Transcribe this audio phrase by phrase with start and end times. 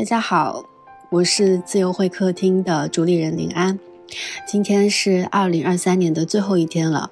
[0.00, 0.64] 大家好，
[1.10, 3.78] 我是自由会客厅的主理人林安。
[4.48, 7.10] 今天是二零二三年的最后一天了。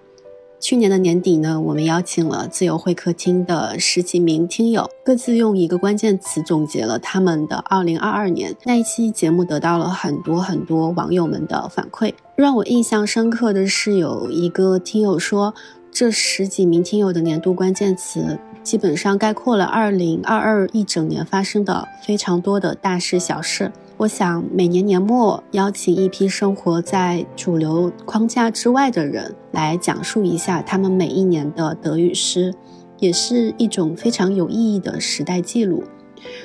[0.58, 8.56] 去年的年底呢，我们邀请了自由会客厅的十几名听友，各自用一个关键词总结了他们的二零二二年。
[8.64, 12.14] 那一期节目得到了很多很多网友们的反馈。
[12.36, 15.54] 让我印象深刻的是，有一个听友说，
[15.90, 18.38] 这十几名听友的年度关键词。
[18.62, 23.72] 基本上概括了二零二二一整年发生的非常多的大事小事。
[23.96, 32.52] 我想每年年末邀请一批生活在主流框架之外的人来讲述一下他们每一年的得与失，
[32.98, 35.82] 也是一种非常有意义的时代记录。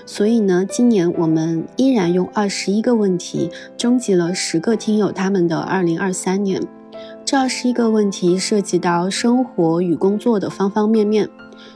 [0.06, 6.62] 所以呢，今年我们依然用二十一个问题征集了十个听友他们的二零二三年。
[7.26, 11.30] 这二十一个问题涉及到生活与工作的方方面面。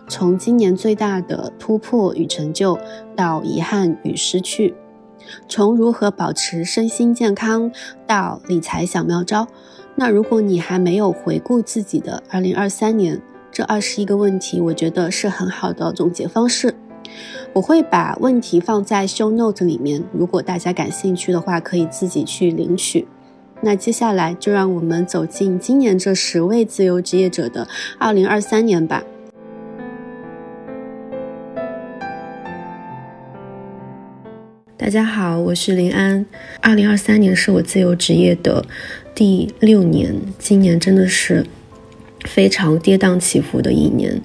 [0.09, 2.77] 从今年最大的突破与成就
[3.15, 4.75] 到遗憾与失去，
[5.47, 7.71] 从如何保持身心健康
[8.05, 9.47] 到理财小妙招。
[9.95, 16.75] 那如果你还没有回顾自己的2023年，这二十一个问题，我觉得是很好的总结方式。
[17.53, 23.07] 我会把问题放在 show note 里面，如果大家感兴趣的话，可以自己去领取。
[23.59, 27.67] 那接下来就让我们走进今年这十位自由职业者的
[27.99, 29.03] 2023年吧。
[34.77, 36.23] 大家好，我是林安。
[36.61, 38.63] 二零二三年是我自由职业的
[39.15, 41.43] 第六年，今年真的是
[42.25, 44.21] 非常跌宕起伏的一年。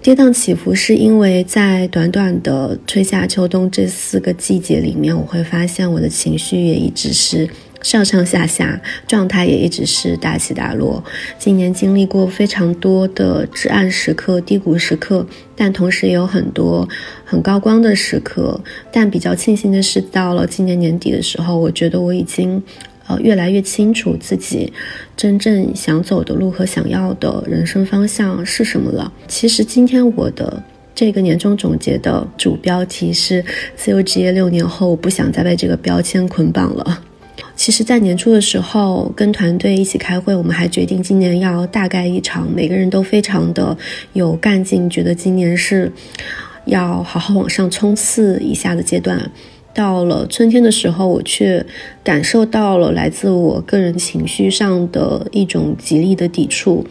[0.00, 7.48] 跌宕起伏是因为在短短的春夏秋冬这四个季节里面，我会发现我的情绪也一直是。
[7.82, 11.02] 上上下下状态也一直是大起大落。
[11.38, 16.88] 今年经历过非常多的至暗时刻、低谷时刻，但同时也有很多
[17.24, 18.60] 很高光的时刻。
[18.90, 22.62] 但比较庆幸的是，到了今年年底的时候，我觉得我已经
[23.06, 24.72] 呃越来越清楚自己
[25.16, 29.12] 真正想走的路和想要的人生方向是什么了。
[29.26, 30.62] 其实今天我的
[30.94, 33.44] 这个年终总结的主标题是
[33.76, 37.04] “自由职业六年后，我不想再被这个标签捆绑了”。
[37.54, 43.76] 其实，在年初的时候，跟团队一起开会，我们还决定今年要大干一场，每个人都非常的
[44.12, 45.92] 有干劲，觉得今年是
[46.66, 49.30] 要好好往上冲刺一下的阶段。
[49.74, 51.64] 到了春天的时候，我却
[52.02, 56.84] 感受到了来自我个人情绪上的一种极力的抵触。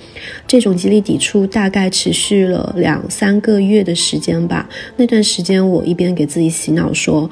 [0.48, 4.70] 这种极力抵触大概持续了两三个月的时间吧。
[4.96, 7.30] 那段时间，我一边给自己洗脑说。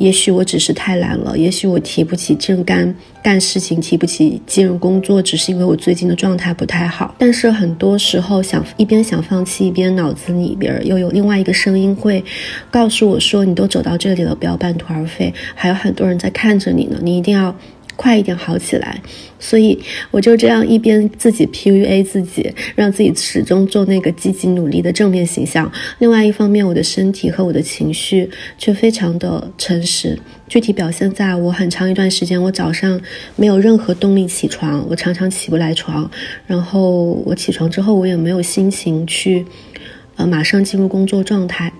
[0.00, 7.14] 也许我只是太懒了，也许我提不起正干干事情，提不起进入工作，只是因为我最近的状态不太好。
[7.18, 12.24] 但是很多时候想一边想放弃，一边脑子里边又有另外一个声音会
[12.70, 17.54] 告诉我说：“你都走到这里了，不要半途而废，还有很多人在看着你呢，你一定要。”
[18.00, 18.98] 快一点好起来，
[19.38, 19.78] 所以
[20.10, 25.70] 我就这样一边自己 PUA 自己，让自己始终做那个积极努力的正面形象。
[25.98, 30.18] 另外一方面，我的身体和我的情绪却非常的诚实。
[30.48, 32.98] 具体表现在我很长一段时间，我早上
[33.36, 36.10] 没有任何动力起床，我常常起不来床。
[36.46, 39.44] 然后我起床之后，我也没有心情去，
[40.16, 41.70] 呃，马上进入工作状态。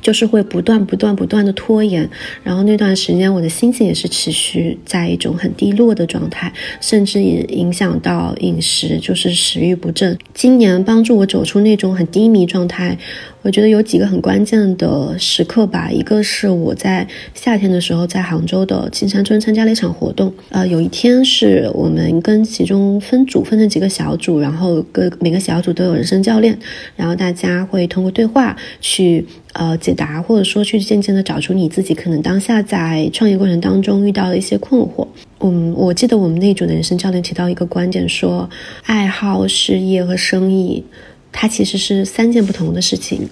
[0.00, 2.08] 就是会不断、不断、不断的拖延，
[2.42, 10.16] 然后那段时间我的心情也是持续在一种很低落的状态，甚至也影响到饮食，就是食欲不振。
[10.34, 12.98] 今年帮助我走出那种很低迷状态。
[13.42, 26.58] 我觉得有几个很关键的时刻吧，一个是我在夏天的时候在杭州的青山村参加了一场活动，呃，有一天是我们跟其中分组分成几个小组，然后各每个小组都有人生教练，
[26.96, 29.24] 然后大家会通过对话去
[29.56, 35.06] 呃解答，或者说去渐渐的找出你自己可能当下在创业过程当中遇到的一些困惑。
[35.40, 38.48] 嗯，我记得我们那组的人生教练提到一个观点，说
[38.84, 40.84] 爱好、事业和生意。
[41.32, 43.28] 它其实是三件不同的事情，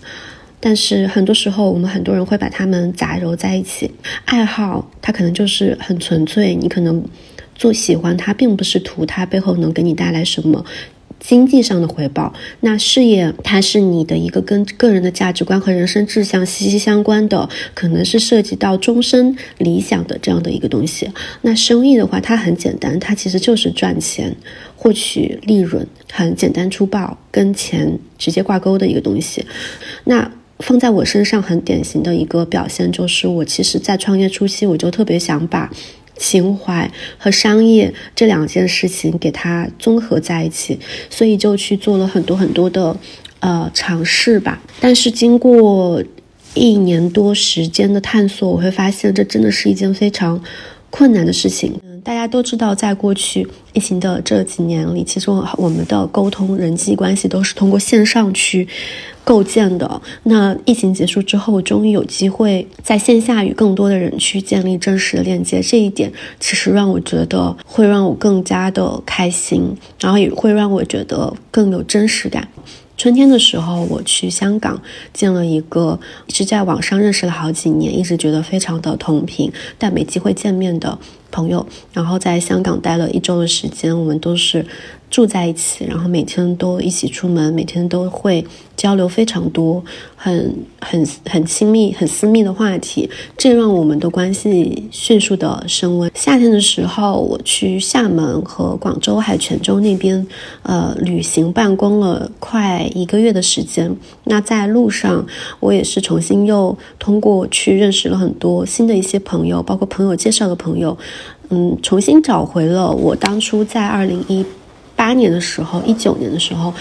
[0.60, 3.90] 但是很多时候我们很多人会把它们杂糅在一起。
[4.26, 7.02] 爱好它可能就是很纯粹，你可能
[7.54, 10.62] 做喜欢它，并不是图它背后能给你带来什么。
[11.26, 21.10] 经济上的回报，那事业它是你的一个跟个人的价值观和人生志向息息相关的，可能是涉及到终身理想的这样的一个东西。
[21.40, 24.36] 那生意的话，它很简单，它其实就是赚钱、
[24.76, 29.46] 获取利润，很简单粗暴，跟钱直接挂钩的一个东西。
[30.04, 35.70] 那放在我身上很典型的一个表现，就是我其实在创业初期，我就特别想把。
[36.16, 40.78] 情怀和商业这两件事情给它综合在一起，
[41.10, 42.96] 所以就去做了很多很多的
[43.40, 44.62] 呃尝试吧。
[44.80, 46.02] 但是经过
[46.54, 50.40] 一年多时间的探索，我会发现这真的是一件非常
[50.94, 51.72] 困难的事情。
[51.82, 58.68] 嗯，大家都知道，在过去疫情的这几年里，其实我们的沟通、人际关系都是通过线上去
[59.24, 60.00] 构建的。
[60.22, 72.46] 那疫情结束之后，终于有机会在线下与更多的人去建立真实的链接，这一点其实让我觉得会让我更加的开心，然后也会让我觉得更有真实感。
[72.96, 74.80] 春天的时候，我去香港
[75.12, 75.98] 见了一个
[76.28, 80.98] 是在网上认识了好几年，一直觉得非常的同频，但没机会见面的
[81.30, 81.66] 朋友。
[81.92, 84.64] 然后在香港待了一周的时间，我们都是。
[85.14, 88.44] 住在一起，然后每天都一起出门，每天都会
[88.76, 89.80] 交流非常多，
[90.16, 93.08] 很很很亲密、很私密的话题，
[93.38, 96.10] 这让我们的关系迅速的升温。
[96.16, 100.26] 夏天的时候，我去厦门和广州还有泉州那边，
[100.64, 103.96] 呃，旅行办公了快一个月的时间。
[104.24, 105.24] 那在路上，
[105.60, 110.98] 我也是重新又通过去认识了很多新的一些朋友，包括朋友介绍的朋友，
[111.50, 114.44] 嗯，重新找回了我当初在二零一。
[114.96, 116.72] 八年的时候，一九年的时候，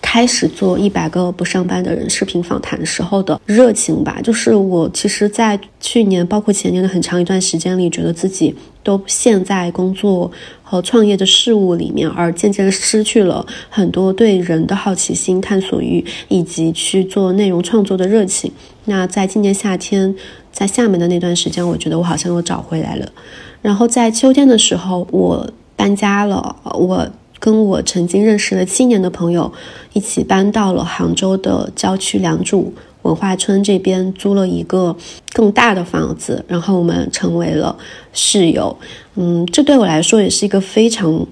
[0.00, 4.20] 开始做一百个不上班的人视频访谈时候的热情吧。
[4.22, 10.30] 就是我其实，在去年包括前年的很长一段时间里，觉得自己都陷在工作
[10.62, 18.50] 和创业的事物里面，而渐渐失去了很多对人的好奇心、探索欲以及去做内容创作的热情。
[18.86, 20.14] 那在今年夏天，
[20.50, 23.12] 在厦门的那段时间，我觉得我好像又找回来了。
[23.60, 27.06] 然后在秋天的时候，我搬家了，我。
[27.38, 29.52] 跟我曾经认识了七年的朋友
[29.92, 32.64] 一起搬到了杭州的郊区良渚
[33.02, 34.94] 文化村这边，租了一个
[35.32, 37.76] 更大的房子，然后我们成为了
[38.12, 38.76] 室友。
[39.14, 41.26] 嗯，这对我来说也是一个非常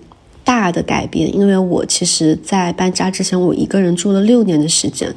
[0.44, 5.12] 大的改变，因为我其实，在搬家之前，我一个人住了六年的时间，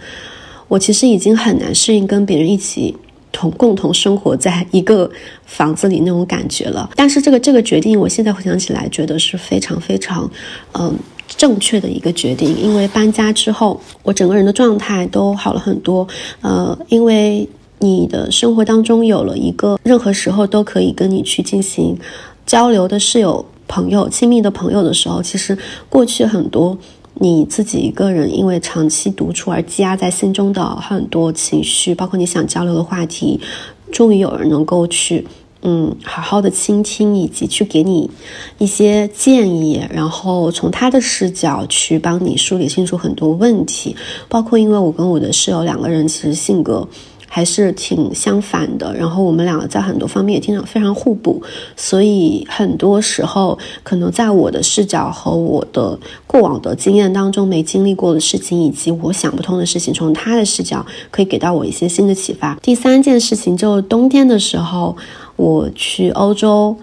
[0.68, 2.96] 我其实已经很难适应跟别人一起。
[3.40, 5.10] 同共同生活在一个
[5.46, 10.30] 房子里那种感觉了，但是这个这个决定，我现在回想起来，觉得是非常非常，
[10.74, 10.94] 嗯，
[11.26, 12.54] 正确的一个决定。
[12.62, 16.06] 因为搬家之后，我整个人的状态都好了很多。
[16.42, 17.48] 呃，因为
[17.80, 21.98] 你的生活当中有了一个任何时候都可以跟你去进行
[22.46, 25.58] 交流的室友、朋友、亲密的朋友的时候，其实
[25.88, 26.78] 过去很多。
[27.22, 33.40] 你自己一个人因为长期独处而积压在心中的很多情绪，包括你想交流的话题，
[33.92, 35.28] 终于有人能够去，
[35.62, 38.10] 嗯，好好的倾听，以及去给你
[38.58, 43.96] 一些建议，然后从他的视角去帮你梳理清楚很多问题，
[44.30, 46.88] 包括因为我跟我的室友两个人其实性格。
[47.30, 51.42] 还是挺相反的，然后我们两个在很多方面也经常非常互补，
[51.78, 62.56] 所以很多时候可能在我的视角和我的过往的经验当中没经历过的事情，以及我想不通的事情，从他的视角可以给到我一些新的启发。
[62.62, 64.98] 第三件事情就是冬天的时候，
[65.36, 66.76] 我去欧洲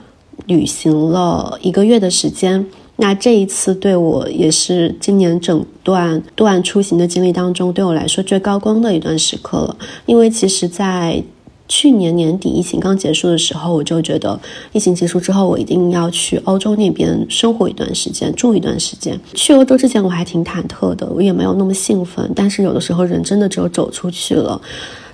[0.46, 2.64] 旅行了一个月的时间。
[2.98, 9.76] 那这一次对我也是今年整段段出行的经历当中，对我来说最高光的一段时刻了。
[10.06, 11.22] 因为其实，在
[11.68, 14.40] 去年年底疫情刚结束的时候，我就觉得
[14.72, 19.20] 疫情结束之后，我一定要去欧洲那边生活一段时间，住一段时间。
[19.34, 22.30] 去欧洲之前，我还挺忐忑的，我也没有那么兴奋。
[22.34, 24.58] 但是有的时候，人真的只有走出去了，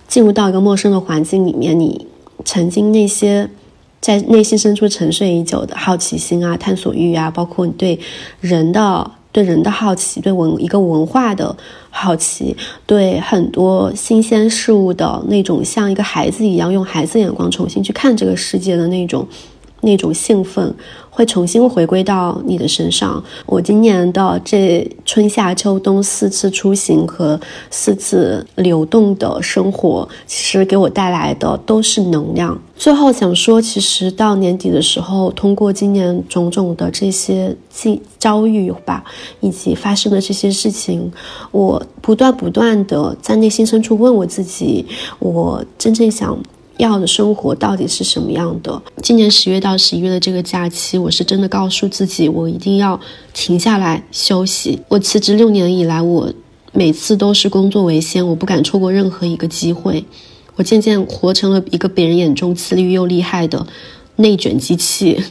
[0.07, 2.07] 进入到一个陌生的环境里面，你
[2.45, 3.51] 曾经那些。
[4.03, 7.99] 在内心深处沉睡已久的好奇心啊、探索欲啊，包括你对
[8.41, 11.57] 人的、对人的好奇，对文一个文化的
[11.89, 19.25] 好奇，对很多新鲜事物的那种像一个孩子一样用孩子眼光重新去看这个世界的那种
[19.83, 20.75] 那种兴奋。
[21.15, 23.23] 会重新回归到你的身上。
[23.45, 27.39] 我今年的这春夏秋冬四次出行和
[27.71, 32.59] 四次流动的生活，其实给我带来的都是能量。
[32.75, 39.05] 最后想说，其实到年底的时候，通过今年种种的这些际遭遇吧，
[39.41, 41.13] 以及发生的这些事情，
[41.51, 44.87] 我不断不断的在内心深处问我自己：
[45.19, 46.37] 我真正想。
[46.83, 48.83] 要的生活到底是什么样的？
[49.03, 52.99] 今年十月到十一月的这个假期，我是真的告诉自己，我一定要
[53.33, 54.81] 停下来休息。
[54.89, 56.33] 我辞职六年以来，我
[56.73, 60.05] 每次都是工作为先，我不敢错过任何一个机会。
[60.57, 63.65] 我渐渐活成了一个别人眼中自律又厉害的
[64.17, 65.23] 内卷机器。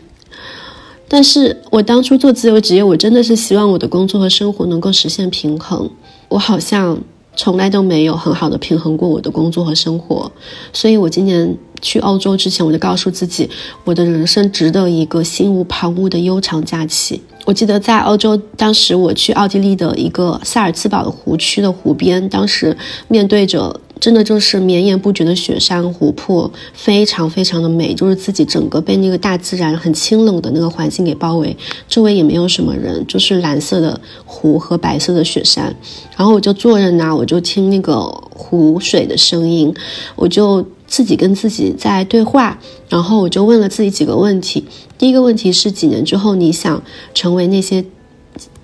[1.09, 5.89] 但是我当初做自由职业，我真的是希望我的工作和生活能够实现平衡。
[6.29, 6.97] 我好像。
[7.35, 10.31] 从来都没有很好的平衡过我的工作和生活，
[10.73, 13.49] 所以我今年去欧洲之前，我就告诉自己，
[13.83, 17.21] 我的人生值得一个心无旁骛的悠长假期。
[17.45, 31.55] 我记得在欧洲，当时我去奥地利的一个萨尔茨堡的湖区的湖边，当时面对着真的就是绵延不绝的雪山湖泊，非常非常的美，就是自己整个被那个大自然很清冷的那个环境给包围，
[31.87, 35.75] 周围也没有什么人，就是蓝色的湖和白色的雪山。
[36.17, 39.71] 然后我就坐在那，我就听那个湖水的声音，
[40.15, 42.59] 我就自己跟自己在对话。
[42.89, 44.65] 然后我就问了自己几个问题，
[44.97, 46.81] 第一个问题是：几年之后你想
[47.13, 47.85] 成为那些，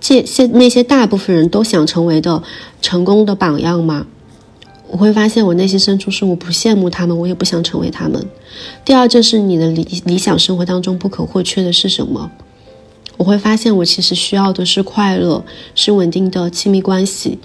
[0.02, 2.42] 这现那些大部分人都想成为的
[2.82, 4.08] 成功的榜样吗？
[4.90, 8.26] 我会发现，我内心深处是我不羡慕他们，我也不想成为他们。
[8.86, 12.32] 第二，就是你的理理想生活当中不可或缺的是什么？
[13.18, 15.44] 我会发现，我其实需要的是快乐，
[15.76, 17.40] 是稳定的亲密关系，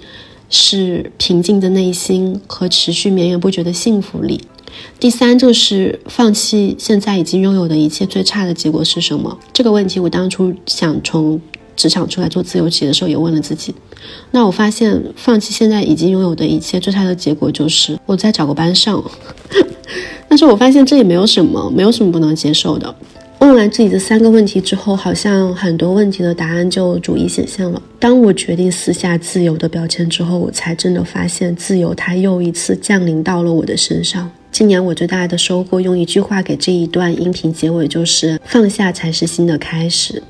[0.49, 4.39] 是平静的内心和持续绵延不绝的幸福力。
[4.99, 9.37] 第三，就是放弃现在已经拥有的一切，最差的结果是什么？
[9.51, 11.39] 这个问题，我当初想从
[11.75, 13.73] 职场出来做自由企业的时候，也问了自己。
[14.31, 19.03] 那我发现，放弃现在已经拥有的一切，最差的结果就是我再找个班上。
[20.27, 22.93] 但是我发现这也没有什么，没有什么不能接受的。
[23.39, 27.81] 问完自己的三个问题之后，好像很多问题的答案就逐一显现了。
[27.99, 34.31] 当我决定撕下自由的标签之后，我才真的发现，自由它又一次降临到了我的身上。
[34.49, 40.23] 今年我最大的收获，用一句话给这一段音频结尾，就是放下才是新的开始。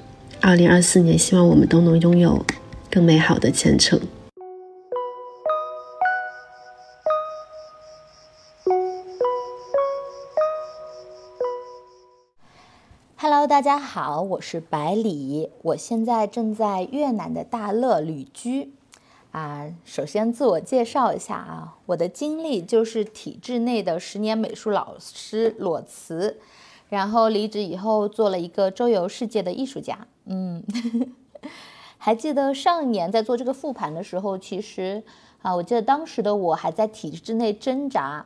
[0.46, 2.46] 二零二四年，希望我们都能拥有。
[2.92, 3.98] 更美好的前程。
[13.16, 18.74] Hello，大家好，我是百里，我现在正在越南的大乐旅居。
[19.32, 26.38] 啊，首先自我介绍一下啊，我的经历就是体制内的十年美术老师裸辞，
[26.90, 30.06] 然后离职以后做了一个周游世界的艺术家。
[30.26, 30.64] 嗯。
[31.98, 35.02] 还记得上一年在做这个复盘的时候，其实
[35.42, 38.26] 啊，我记得当时的我还在体制内挣扎。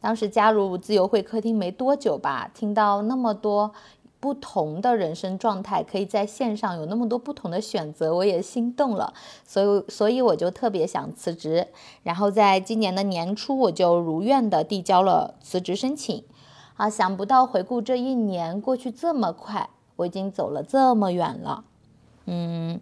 [0.00, 3.72] 当时加入自由会客厅没多久吧，听到那么多
[4.18, 9.12] 不同的人生状态，可以在线上有那么多不同的选择，我也心动了。
[9.44, 11.68] 所以，所以我就特别想辞职。
[12.02, 16.24] 然后在今年的年初，我就如愿的递交了辞职申请。
[16.76, 21.64] 啊，想不到回顾这一年过去这么快，我已经走了这么远了。
[22.24, 22.80] 嗯。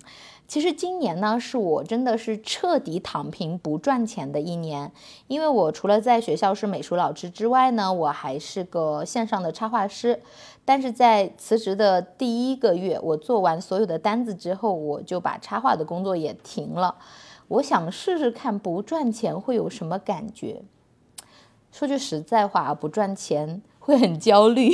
[0.49, 4.93] 其实今年呢，是我真的是彻底躺平不赚钱的一年，
[5.27, 10.23] 因为我除了在学校是美术老师之外呢，我还是个线上的插画师。
[10.65, 16.95] 但是在辞职的第一个月，我做完所有的单子之后，我就把插画的工作也停了。
[17.49, 20.63] 我想试试看不赚钱会有什么感觉。
[21.73, 24.71] 说句实在话，不赚钱会很焦虑。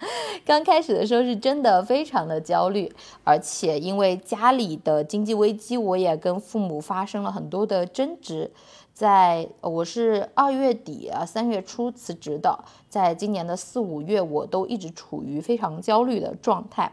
[0.46, 2.90] 刚开始的时候是真的非常的焦虑，
[3.22, 8.50] 而且因为家里的经济危机，我也跟父母发生了很多的争执。
[8.92, 16.92] 在我是二月底啊三月初辞职的，在今年的四五月，我都一直处于非常焦虑的状态，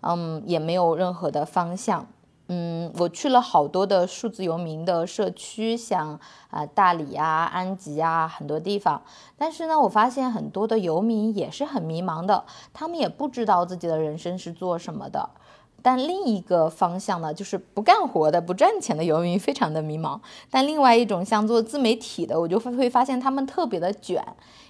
[0.00, 2.06] 嗯，也没有任何的方向。
[2.54, 9.00] 嗯，我去了好多的数字游民的社区，像啊大理啊、安吉啊很多地方，
[9.38, 12.44] 但是呢，我发现很多的游民也是很迷茫的，
[12.74, 15.30] 他们也不知道自己的人生是做什么的。
[15.80, 20.20] 但另一个方向呢，就是不干活的、不赚钱的游民非常的迷茫。
[20.50, 24.22] 但另外一种像做自媒体的，我就会发现他们特别的卷，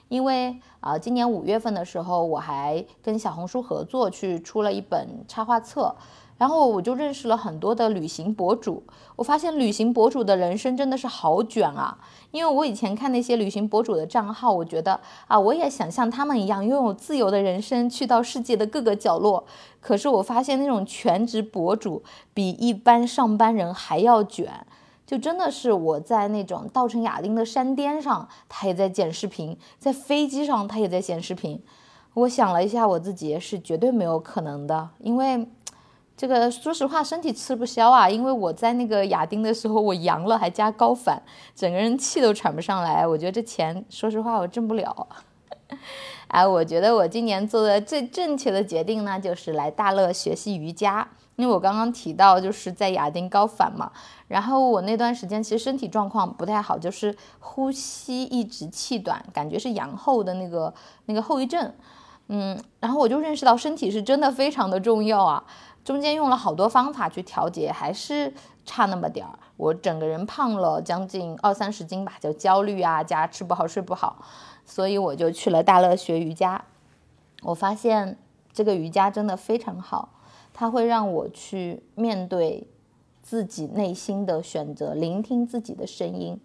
[0.09, 5.97] 因为啊，今年五月份的时候，我还跟小红书合作去出了一本插画册。
[6.43, 8.83] 然后我就认识了很多的旅行博主，
[9.15, 11.97] 我发现旅行博主的人生真的是好卷啊！
[12.33, 19.45] 因为我以前看那些旅行博主的账号，我觉得啊，我也想像他们一样拥有自由的人生，去到世界的各个角落。
[19.81, 22.03] 可是我发现那种全职博主
[22.35, 24.67] 比一般上班人还要卷，
[25.07, 31.63] 就真的是我在那种稻城亚丁的山巅上，他也在剪视频；在飞机上，他也在剪视频。
[32.15, 35.47] 我想了一下，我自己是绝对没有可能的，因为。
[36.23, 38.09] 这个说实话，身体吃不消啊！
[38.09, 41.21] 因为我在那个亚丁的时候，我阳了，还加高反，
[41.53, 43.05] 整个人气都喘不上来。
[43.05, 45.09] 我觉得这钱，说实话，我挣不了。
[46.29, 51.09] 哎，我觉得我今年做的最正确的决定呢，就是来大乐学习瑜伽。
[51.35, 53.91] 因为我刚刚提到，就是在亚丁高反嘛，
[54.29, 60.73] 然后我那段时间其实身体状况不太好，就是呼吸一直气短，感觉是阳后的那个
[61.07, 61.75] 那个后遗症。
[62.29, 65.45] 嗯，然后我就认识到身体是真的非常的重要啊。
[65.85, 68.33] 中间用了好多方法去调节，还是
[68.65, 69.39] 差那么点儿。
[69.57, 74.25] 我整个人胖了将近二三十斤吧，就焦虑啊，加吃不好睡不好，
[74.65, 76.65] 所以我就去了大乐学瑜伽。
[77.43, 78.17] 我发现
[78.53, 80.11] 这个瑜伽真的非常好，
[80.53, 82.69] 它会让我去面对
[83.23, 86.41] 自己内心的选择，聆听自己的声音，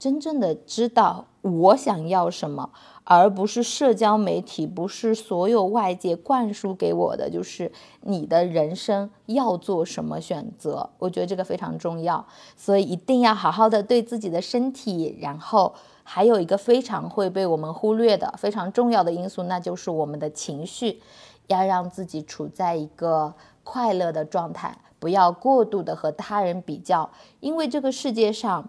[0.00, 2.70] 真正的知道我想要什么，
[3.04, 10.88] 而不是社交媒体，不是所有外界灌输给我的，就是你的人生要做什么选择。
[10.98, 12.26] 我觉得这个非常重要，
[12.56, 15.18] 所以一定要好好的对自己的身体。
[15.20, 21.02] 然后还有一个非常会被我们忽略的非常重要的因素，那就是我们的情绪，
[21.48, 28.66] 要让自己处在一个快乐的状态，不要过度的和他人比较，因为这个世界上。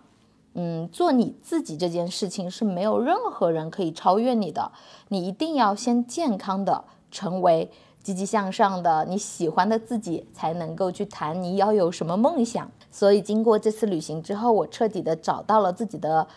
[0.53, 4.71] 嗯，做你自己这件事情是没有任何人可以超越你的。
[5.07, 7.71] 你一定要先健康的成为
[8.03, 12.69] 积极向上的你喜欢的自己，才能够去谈你要有什么梦想。
[12.89, 16.27] 所以经过这次旅行之后，我彻底的找到了自己的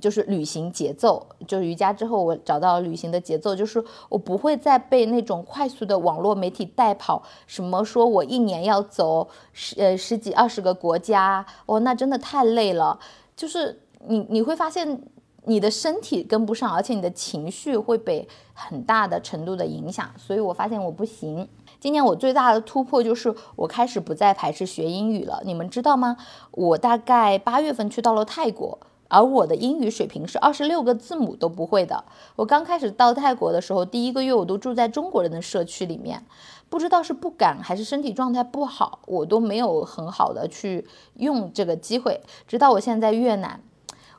[0.00, 1.26] 就是旅行节奏。
[1.48, 7.20] 就是瑜伽之后，我找到了旅行的节奏，就是我不会再被那种快速的网络媒体带跑。
[7.48, 13.00] 什么说我一年要走十呃十几二十个国家，哦，那真的太累了。
[13.36, 15.02] 就是你你会发现
[15.44, 21.48] 你的身体跟不上，而且你的情绪会被很大的程度的影响，所以我发现我不行。
[21.80, 25.42] 今年我最大的突破就是我开始不再排斥学英语了。
[25.44, 26.16] 你们知道吗？
[26.52, 32.02] 我大概八月份去到了泰国，而我的英语水平是二十六个字母都不会的。
[32.36, 36.24] 我刚开始到泰国的时候，第一个月我都住在中国人的社区里面。
[36.68, 42.20] 不知道是不敢还是身体状态不好，我都没有很好的去用这个机会。
[42.46, 43.60] 直到我现在在越南，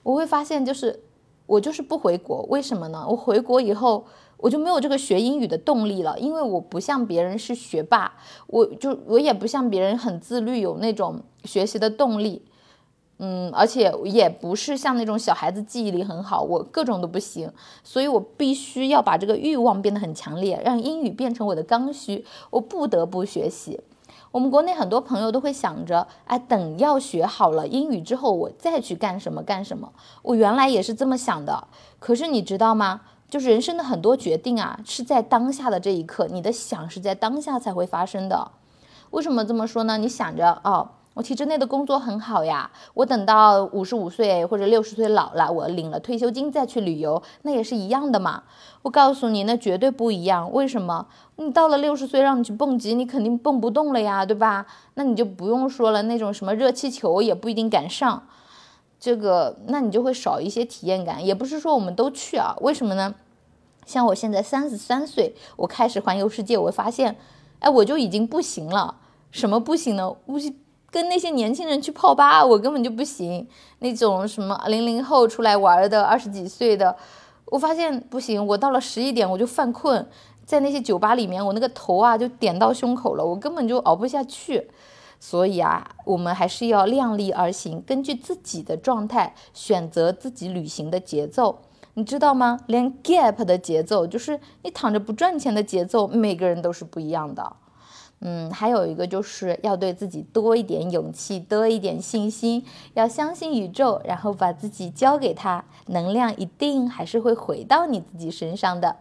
[0.04, 1.04] 我会发现就是
[1.46, 3.06] 我就是不回国，为什么呢？
[3.10, 4.06] 我回国以后
[4.38, 8.14] 我就没有这个学英语的动力了，因为我不像别人是学霸，
[8.48, 12.46] 我就我也不像别人很自律，有那种学习的动力。
[13.18, 17.50] 嗯，而且也不是像那种小孩子记忆力很好，我各种都不行，
[17.82, 23.80] 所以我必须要把这个欲望变得很强烈，让英语变成我的刚需，我不得不学习。
[24.32, 29.94] 我们国内很多朋友都会想着，哎，等要学好了英语之后，我再去干什么干什么。
[30.22, 33.02] 我原来也是这么想的，可是你知道吗？
[33.30, 38.52] 就是人生的很多决定啊，是在当下的这一刻，你的想是在当下才会发生的。
[39.12, 39.98] 为什么这么说呢？
[39.98, 40.90] 你想着哦。
[41.16, 48.44] 我体制内的工作很好呀，我等到五十五岁或者六十岁老了，我领了退休金再去旅游，那也是一样的嘛。
[48.82, 50.52] 我告诉你，那绝对不一样。
[50.52, 51.08] 为什么？
[51.38, 54.66] 你到了六十岁让你去蹦极，你肯定蹦不动了呀，对吧？
[54.96, 58.28] 那你就不用说了，那种什么热气球也不一定敢上，
[59.00, 61.26] 这个那你就会少一些体验感。
[61.26, 63.16] 也不是说我们都去啊，为什么呢？
[63.86, 67.16] 像我现在三十三岁，我开始环游世界，我发现，
[67.60, 68.98] 哎，我就已经不行了。
[69.32, 70.14] 什么不行呢？
[70.26, 70.54] 不行。
[70.96, 73.46] 跟那些年轻人去泡吧，我根本就不行。
[73.80, 76.96] 那种什么零零后出来玩的二十几岁的，
[77.48, 78.48] 我发现不行。
[78.48, 80.08] 我到了十一点我就犯困，
[80.46, 84.70] 在那些酒吧里面，我那个头啊就点到胸口了，我根本就熬不下去。
[85.20, 91.60] 所以啊，我们还是要量力而行，根据自己的状态选择自己旅行的节奏。
[91.96, 92.62] 你知道吗？
[92.68, 97.58] 连 gap 的节奏，就是你躺着不赚钱的节奏，每个人都是不一样的。
[98.22, 108.96] 嗯，还有一个就是要对自己多一点勇气，多一点信心，要相信宇宙，然后把自己交给他，能量一定还是会回到你自己身上的。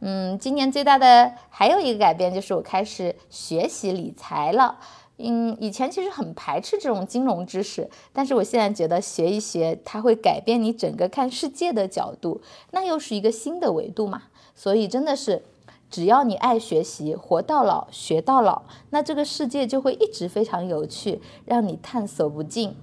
[0.00, 4.78] 嗯，今年最大的还有一个改变就是我开始学习理财了。
[5.18, 14.22] 嗯，以前其实很排斥这种金融知识，但是我现在觉得学一学，它会改变你整个看世界的角度，那又是一个新的维度嘛。
[14.54, 15.42] 所以真的是。
[15.90, 22.76] 只要你爱学习，活到老学到老，那这个世界就会一直非常有趣，让你探索不尽。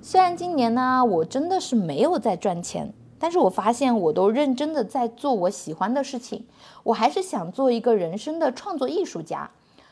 [0.00, 6.46] 虽然今年呢，我真的是没有在赚钱，但是我发现我都认真的在做我喜欢的事情。
[6.84, 9.50] 我还是想做一个人生的创作艺术家，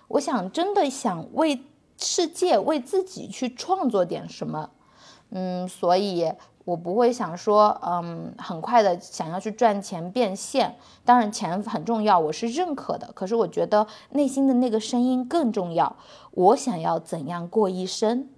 [0.09, 1.61] 我想真的想为
[1.99, 4.71] 世界、为自己去创作点什么。
[5.31, 6.33] 嗯，所以。
[6.67, 10.75] 我不会想说，嗯，很快的想要去赚钱变现。
[11.05, 13.09] 当然，钱很重要，我是认可的。
[13.15, 15.97] 可是，我觉得内心的那个声音更重要。
[16.33, 18.29] 我想要怎样过一生？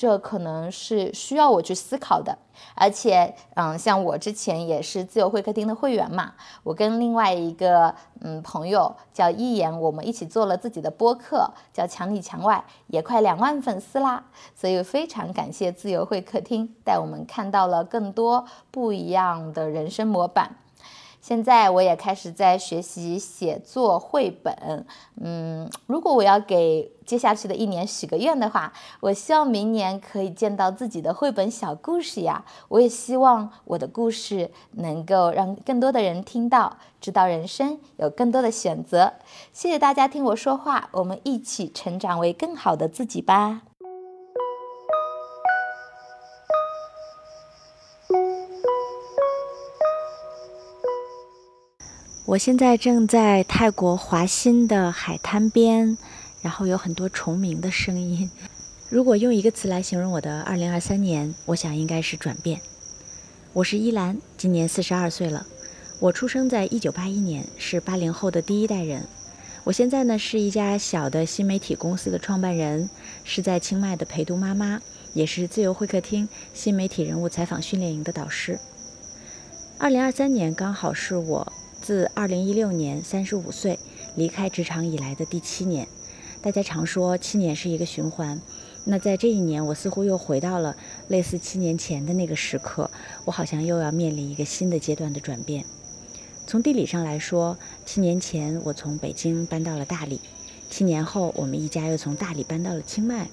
[0.00, 2.38] 这可能是需要我去思考的，
[2.74, 6.32] 而且，嗯，像我之前也是自由会客厅的会员嘛，
[6.62, 20.56] 我跟另外一个嗯朋友叫一言，我们一起做了自己的播客，叫墙里墙外，也快两万粉丝啦，所以非常感谢自由会客厅带我们看到了更多不一样的人生模板。
[21.20, 24.86] 现在我也开始在学习写作绘本，
[25.20, 32.44] 嗯，如果我要给接下去的一年许个愿的话，我希望明年可以见到自己的绘本小故事呀。
[32.68, 39.12] 我也希望我的故事能够让更多的人听到，知道人生有更多的选择。
[39.52, 43.69] 谢谢大家听我说话，我们一起成长为更好的自己吧。
[52.30, 55.98] 我现在正在泰国华欣的海滩边，
[56.40, 58.30] 然后有很多虫鸣的声音。
[58.88, 62.60] 如果用一个词来形容我的2023年，我想应该是转变。
[63.52, 65.44] 我是依兰，今年四十二岁了。
[65.98, 69.08] 我出生在1981年，是八零后的第一代人。
[69.64, 72.88] 我现在呢是一家小的新媒体公司的创办人，
[73.24, 74.80] 是在清迈的陪读妈妈，
[75.14, 78.56] 也是自由会客厅新媒体人物采访训练营的导师。
[79.80, 81.52] 2023年刚好是我。
[81.80, 83.78] 自2016年35岁
[84.14, 85.88] 离开职场以来的第七年，
[86.42, 88.40] 大家常说七年是一个循环。
[88.84, 90.76] 那在这一年，我似乎又回到了
[91.08, 92.90] 类似七年前的那个时刻，
[93.24, 95.64] 我好像又要面临一个新的阶段的转变。
[96.46, 100.20] 从地理上来说，七年前我从北京搬到了大理，
[100.70, 103.28] 七年后我们一家又从大理搬到了清迈，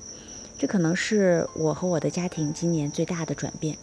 [0.57, 3.77] 这可能是我和我的家庭今年最大的转变。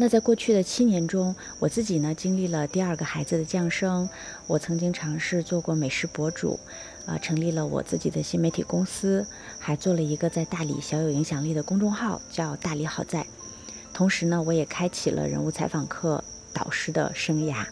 [0.00, 4.08] 那在过去的七年中，我自己呢经历了第二个孩子的降生，
[4.46, 6.58] 我曾经尝试做过美食博主，
[7.04, 9.26] 啊，成立了我自己的新媒体公司，
[9.58, 13.26] 还做了一个在大理小有影响力的公众号，叫大理好在。
[13.92, 17.66] 同时呢，我也开启了人物采访课导师的生涯。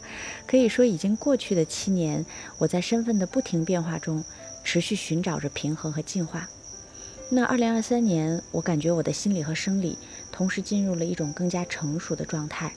[0.46, 2.26] 可以说，已经过去的七年，
[2.58, 4.22] 我在身份的不停变化中，
[4.62, 6.46] 持续寻找着平衡和进化。
[7.30, 9.98] 那二零二三年，我感觉我的心理和生理
[10.38, 12.72] 同时进入了一种更加成熟的状态。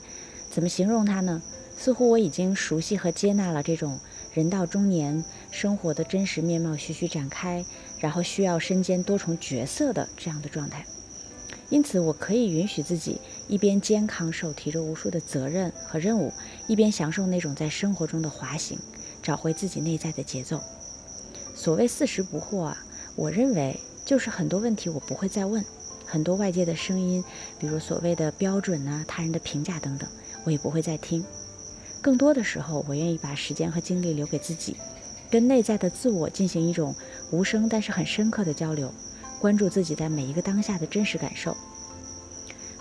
[0.50, 1.40] 怎么形容它呢？
[1.78, 4.00] 似乎我已经熟悉和接纳了这种
[4.34, 7.64] 人到中年生活的真实面貌徐徐展开，
[8.00, 10.84] 然后需要身兼多重角色的这样的状态。
[11.70, 16.32] 因此，我可以允许自己一边肩扛手提着无数的责任和任务，
[16.66, 18.76] 一边享受那种在生活中的滑行，
[19.22, 20.60] 找回自己内在的节奏。
[21.54, 23.78] 所谓四十不惑啊，我认为。
[24.04, 25.64] 就是很多问题我不会再问，
[26.12, 27.24] 很多外界的声音，
[27.58, 30.06] 比如所谓的标准呐、他人的评价等等，
[30.44, 31.24] 我也不会再听。
[32.02, 34.76] 更多的时候，我愿意把时间和精力留给自己，
[35.30, 36.94] 跟内在的自我进行一种
[37.30, 38.92] 无声但是很深刻的交流，
[39.40, 41.56] 关注自己在每一个当下的真实感受。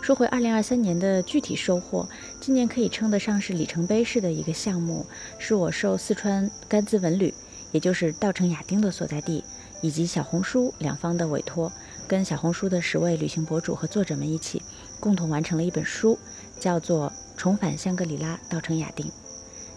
[0.01, 2.09] 说回二零二三年的具体收获，
[2.41, 5.05] 今年可以称得上是里程碑式的一个项目，
[5.39, 7.33] 是我受四川甘孜文旅，
[7.71, 9.41] 也就是稻城亚丁的所在地。
[9.83, 11.71] 以及小红书两方的委托，
[12.11, 14.61] 跟小红书的十位旅行博主和作者们一起，
[14.99, 16.19] 共同完成了一本书，
[16.59, 19.05] 叫做《重返香格里拉，稻城亚丁》。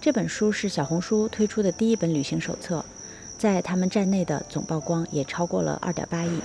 [0.00, 2.84] 这本书是小红书推出的第一本旅行手册，
[3.38, 6.40] 在他们站内的总曝光也超过了二点八亿。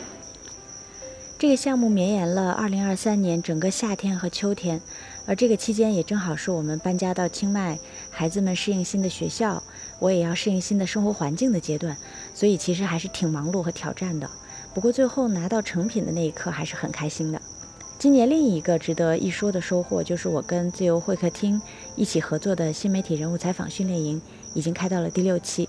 [1.40, 4.80] 这个项目绵延了二零二三年整个夏天和秋天，
[5.26, 7.80] 而这个期间也正好是我们搬家到清迈，
[8.12, 9.64] 孩子们适应新的学校，
[9.98, 11.98] 我也要适应新的生活环境的阶段，
[12.36, 14.30] 所以其实还是挺忙碌和挑战的。
[14.80, 17.42] 不过最后拿到成品的那一刻还是很开心的。
[17.98, 21.62] 今年另一个值得一说的收获，就是我跟自由会客厅
[21.98, 24.22] 一起合作的新媒体人物采访训练营
[24.56, 25.68] 已经开到了第六期。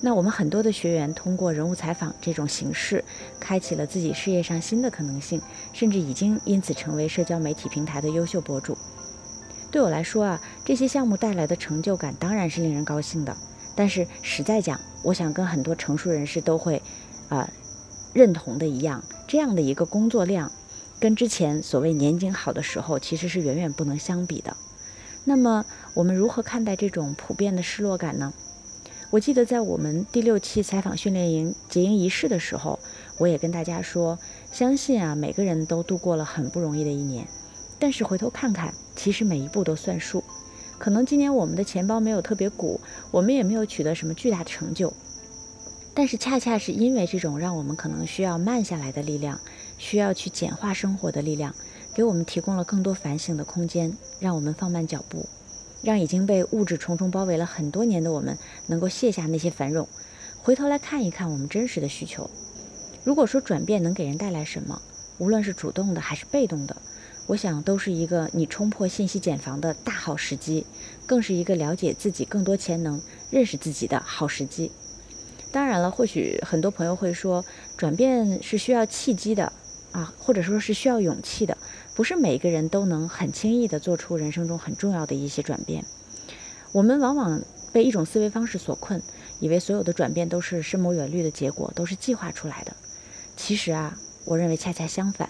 [0.00, 3.04] 那我们很多的学员通过人物采访这种形式，
[3.40, 8.78] 开启了自己事业上新的可能性，甚至已经因此成为社交媒体平台的优秀博主。
[9.72, 13.36] 对我来说啊，这些项目带来的成就感当然是令人高兴的。
[13.74, 16.80] 但是实在讲，我想跟很多成熟人士都会，
[17.28, 17.50] 啊，
[18.12, 20.50] 认同的一样，这样的一个工作量，
[20.98, 24.56] 跟之前所谓年景好的时候其实是远远不能相比的。
[25.24, 28.32] 那么我们如何看待这种普遍的失落感呢？
[29.10, 32.78] 我记得在我们第六期采访训练营结营仪式的时候，
[33.18, 34.18] 我也跟大家说，
[34.52, 37.26] 相信啊，每个人都度过了很不容易的一年。
[37.78, 40.22] 但是回头看看，其实每一步都算数。
[40.78, 44.92] 可能今年我们的钱包没有特别鼓，我们也没有取得什么巨大的成就。
[45.98, 49.40] 但是恰恰是因为这种让我们可能需要慢下来的力量，
[49.78, 51.52] 需要去简化生活的力量，
[51.92, 55.26] 给我们提供了更多反省的空间，让我们放慢脚步。
[55.82, 59.88] 让已经被物质重重包围了很多年的我们，能够卸下那些繁荣，
[60.40, 62.30] 回头来看一看我们真实的需求。
[63.02, 64.80] 如果说转变能给人带来什么，
[65.18, 66.76] 无论是主动的还是被动的，
[67.26, 70.64] 我想都是一个你冲破信息茧房的大好时机，
[71.08, 74.70] 更是一个了解自己更多潜能、认识自己的好时机。
[75.58, 77.44] 当然了，或许很多朋友会说，
[77.76, 79.52] 转变是需要契机的
[79.90, 81.58] 啊，或者说是需要勇气的。
[81.96, 85.84] 不是每一个人都能很轻易地做出人生中很重要的一些转变。
[86.70, 87.42] 我们往往
[87.72, 89.02] 被一种思维方式所困，
[89.40, 92.72] 以为所有的转变都是深谋远虑的结果，都是计划出来的。
[93.36, 95.28] 其实啊，我认为恰恰相反。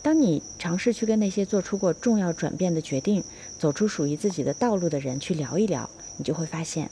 [0.00, 3.22] 当你尝试去跟那些做出过重要转变的决定、
[3.58, 6.90] 走出属于自己的道路的人去聊一聊，你就会发现，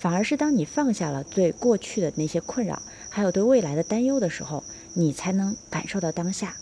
[0.00, 6.56] 反而是当你放下了对过去的那些困扰，还有对未来的担忧的时候，你才能感受到当下。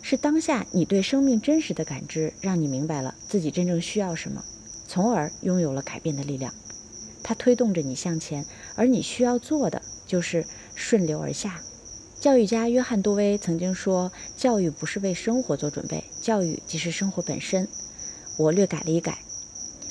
[0.00, 4.42] 是当下你对生命真实的感知，让你明白了自己真正需要什么，
[4.88, 6.54] 从而拥有了改变的力量。
[7.22, 11.60] 它推动着你向前，而你需要做的就是顺流而下。
[12.18, 17.68] 教育家约翰·杜威曾经说：“教育不是为生活做准备，教育即是生活本身。”
[18.38, 19.18] 我略改了一改，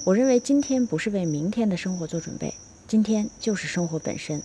[0.05, 2.51] 我认为今天不是为明天的生活做准备，
[2.89, 4.41] 今天就是生活本身。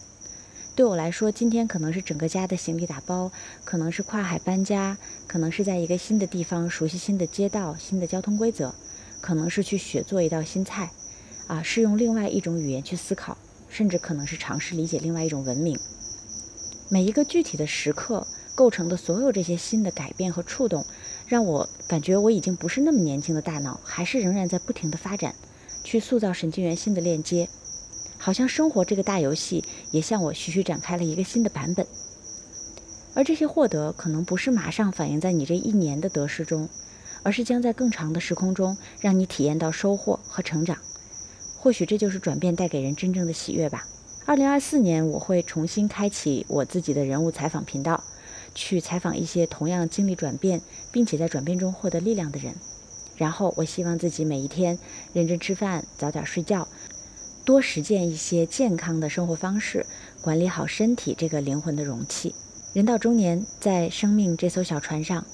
[0.77, 3.33] 对我来说，今天可能是整个家的行李打包，
[3.65, 8.75] 可能是跨海搬家，可能是在一个新的地方熟悉新的街道、新的交通规则，
[9.23, 10.91] 可能是去学做一道新菜，
[11.47, 13.39] 啊，是用另外一种语言去思考，
[13.71, 15.79] 甚至可能是尝试理解另外一种文明。
[16.91, 20.85] 每一个具体的时刻构成的所有这些新的改变和触动，
[21.27, 25.35] 让我感觉我已经不是那么年轻的大脑，还是仍然在不停的发展，
[25.83, 27.49] 去塑造神经元新的链接。
[28.25, 31.87] 好像生活这个大游戏也向我徐徐展开了一个新的版本，
[33.13, 36.67] 而这些获得可能不是马上反映在你这一年的得失中，
[37.23, 40.79] 而是将在更长的时空中让你体验到收获和成长。
[41.59, 43.87] 或许这就是转变带给人真正的喜悦吧。
[44.25, 48.03] 二零二四年我会重新开启我自己的人物采访频道，
[48.55, 52.55] 去采访一些同样经历转变并且在转变中获得力量的人。
[53.19, 54.79] 然后我希望自己每一天
[55.13, 56.67] 认真吃饭，早点睡觉。
[57.45, 59.85] 多实践一些健康的生活方式，
[60.23, 62.35] 管理好身体这个灵魂的容器。
[62.73, 65.27] 人到中年，在生命这艘小船上，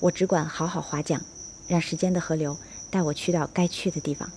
[0.00, 1.20] 我只管好好划桨，
[1.66, 2.56] 让时间的河流
[2.88, 4.30] 带我去到该去的地方。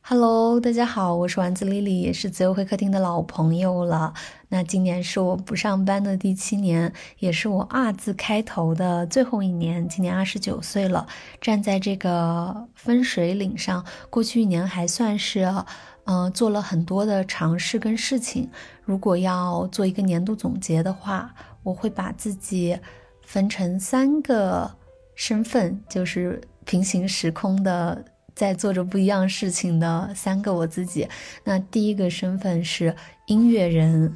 [0.00, 4.12] Hello，大家好，我是丸子丽丽也是自由会客厅的老朋友了。
[4.48, 9.88] 那今年是我不上班的第七年，也是我二字开头的最后一年。
[9.88, 11.06] 今年二十九岁了，
[11.40, 15.48] 站在这个分水岭上，过去一年还算是，
[16.06, 18.50] 嗯，做了很多的尝试跟事情。
[18.82, 22.76] 如果要做一个年度总结的话，我会把自己
[23.22, 24.68] 分成三个
[25.14, 28.04] 身份，就是平行时空的。
[28.38, 31.08] 在做着不一样事情的三个我自己。
[31.42, 32.94] 那第一个身份是
[33.26, 34.14] 音乐人，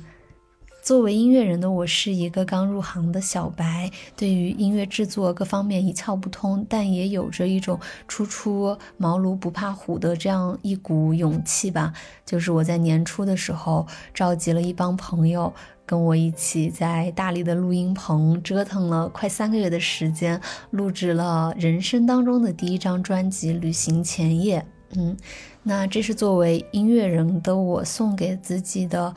[0.84, 11.92] 作为音乐人的我是一个刚入行的小白，对于音乐制作各方面一窍不通，但也有着一种初出茅庐不怕虎的这样一股勇气吧。
[12.24, 15.52] 就是我在年初的时候召集了一帮朋友。
[15.92, 24.58] 跟我一起在大理的录音棚折腾了快三个月的时间，录制了人生当中的第一张专辑《旅行前夜》。
[24.96, 25.14] 嗯，
[25.62, 29.12] 那这是作为音乐人的我送给自己的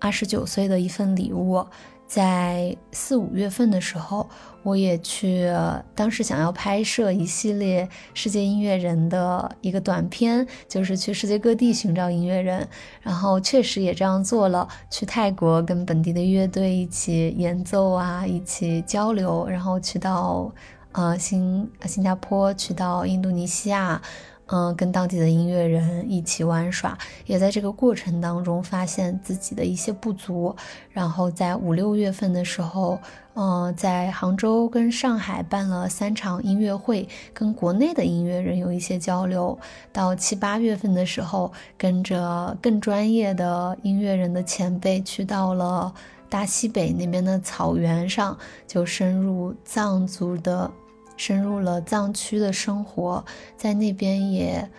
[0.00, 1.64] 二十九岁的一份礼物。
[2.06, 4.28] 在四五月份的时候，
[4.62, 5.52] 我也去，
[5.94, 12.66] 当时想要拍摄一系列世界音乐人的一个短片，就是去世界各地寻找音乐人，
[13.00, 20.52] 然后确实也这样做了，去泰国跟本地的乐队一起演奏啊，一起交流，然后去到
[20.92, 24.00] 呃新新加坡，去到印度尼西亚。
[24.48, 30.54] 嗯，跟当地的音乐人一起玩耍，也在这个过程当中发现自己的一些不足。
[30.90, 32.98] 然后在五六月份的时候，
[33.34, 39.58] 嗯，在杭州跟上海办了三场音乐会，跟国内的音乐人有一些交流。
[39.92, 45.92] 到七八月份的时候，跟着更专业的音乐人的前辈去到了
[46.28, 50.70] 大西北那边的草原上，就深入藏族的。
[51.16, 53.24] 深入了藏区的生活，
[53.56, 54.70] 在那边也，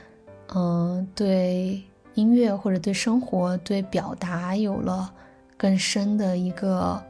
[0.54, 5.12] 嗯，对音乐或者对生活、对表达有了
[5.58, 7.02] 更深的一个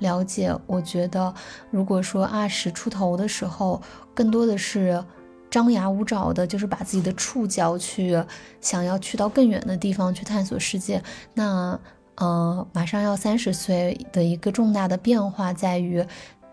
[0.00, 0.52] 了解。
[0.66, 1.32] 我觉得，
[1.70, 3.80] 如果说二十出头的时候，
[4.14, 5.02] 更多的是
[5.48, 8.20] 张牙舞爪的，就是把自己的触角去
[8.60, 11.02] 想要去到更远的地方去探索世界，
[11.34, 11.78] 那，
[12.16, 16.04] 呃，马上要三十岁的一个重大的变化在于。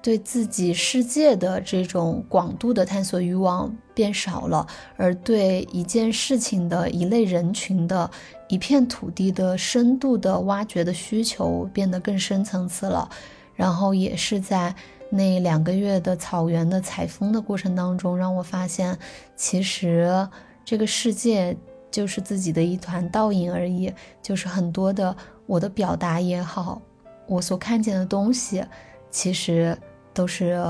[0.01, 8.09] 对自己世界的这种广度的探索欲望变少了，而对一件事情的一类人群的
[8.47, 13.09] 一片土地的深度的挖掘的需求变得更深层次了。
[13.55, 14.73] 然后也是在
[15.09, 18.97] 那两个月的草原的采风的过程当中，让我发现，
[19.35, 20.25] 其实
[20.63, 21.55] 这个世界
[21.91, 25.13] 就是自己的一团倒影而已，就是很多的
[25.45, 26.81] 我的表达也好，
[27.27, 28.63] 我所看见的东西，
[29.11, 29.77] 其实。
[30.13, 30.61] 都是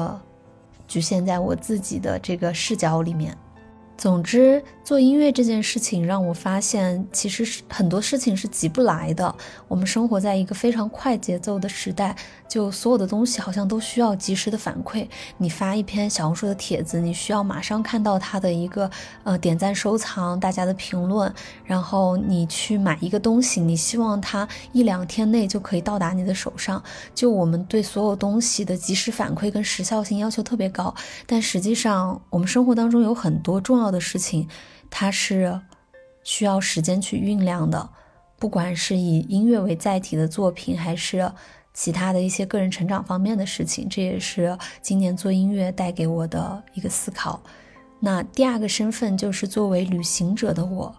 [0.87, 3.37] 局限在我自己的这个视角里面。
[3.99, 9.35] 总之，做音乐这件事情让我发现，其实是很多事情是急不来的。
[9.67, 12.15] 我们生活在一个非常快节奏的时代，
[12.47, 15.05] 就所有的东西好像都需要及时的反馈。
[15.37, 18.89] 你发一篇小红书的帖子，你需要马上看到它的一个
[19.25, 21.29] 呃点赞、收藏、大家的评论。
[21.65, 26.81] 然后你去买一个东西，你希望它一两天内就可以到达你的手上。
[27.13, 30.95] 就我们对所有东西的及时反馈跟时效性要求特别高，
[31.27, 33.88] 但实际上我们生活当中有很多重要。
[33.91, 34.47] 的事情，
[34.89, 35.59] 它是
[36.23, 37.89] 需要时间去酝酿的。
[38.37, 41.29] 不管是以音乐为载体的作品，还是
[41.73, 47.41] 其他的一些个人成长方面的事情，这也是今年做音乐带给我的一个思考。
[47.99, 50.95] 那第二个身份就是作为旅行者的我，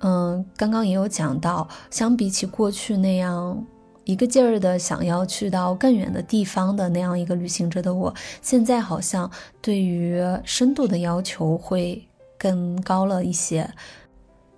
[0.00, 3.62] 嗯，刚刚也有讲到，相比起过去那样
[4.04, 12.07] 一个劲儿的想要去到更远的地方的那样一个旅行者的我，现在好像对于深度的要求会。
[12.38, 13.70] 更高了一些。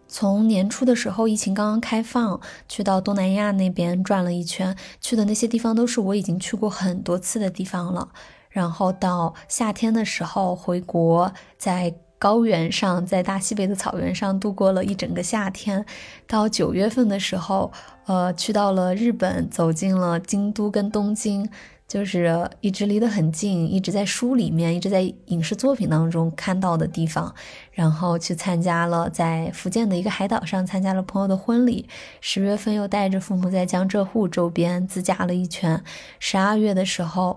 [0.07, 8.09] 从年初的时候，疫情刚刚开放，去到东南亚那边转了一圈，去的那些地方都是我已经去过很多次的地方了。
[8.49, 15.87] 然后到夏天的时候回国，在高原上，在大西北的草原上度过了一整个夏天。
[16.27, 17.71] 到九月份的时候，
[18.07, 21.49] 呃，去到了日本，走进了京都跟东京。
[21.91, 27.35] 就是一直离得很近，一直在书里面，一直在影视作品当中看到的地方，
[27.73, 31.89] 然后去参加了在福建的一个海岛上参加了朋友的婚礼。
[32.21, 35.83] 十月份又带着父母在江浙沪周边自驾了一圈。
[36.21, 37.37] 十二月的时候，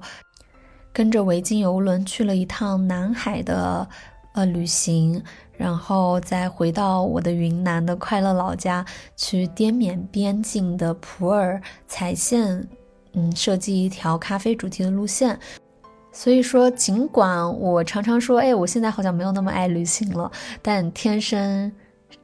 [0.93, 3.89] 跟着维京游轮去了一趟南海的
[4.33, 5.23] 呃旅行，
[5.57, 8.85] 然后再回到我的云南的快乐老家，
[9.15, 12.67] 去滇缅边境的普洱采线。
[13.13, 15.39] 嗯，设计一条咖啡主题的路线。
[16.11, 21.71] 所以说，尽管我常常说，哎，我现在好像没有那么爱旅行了，但天生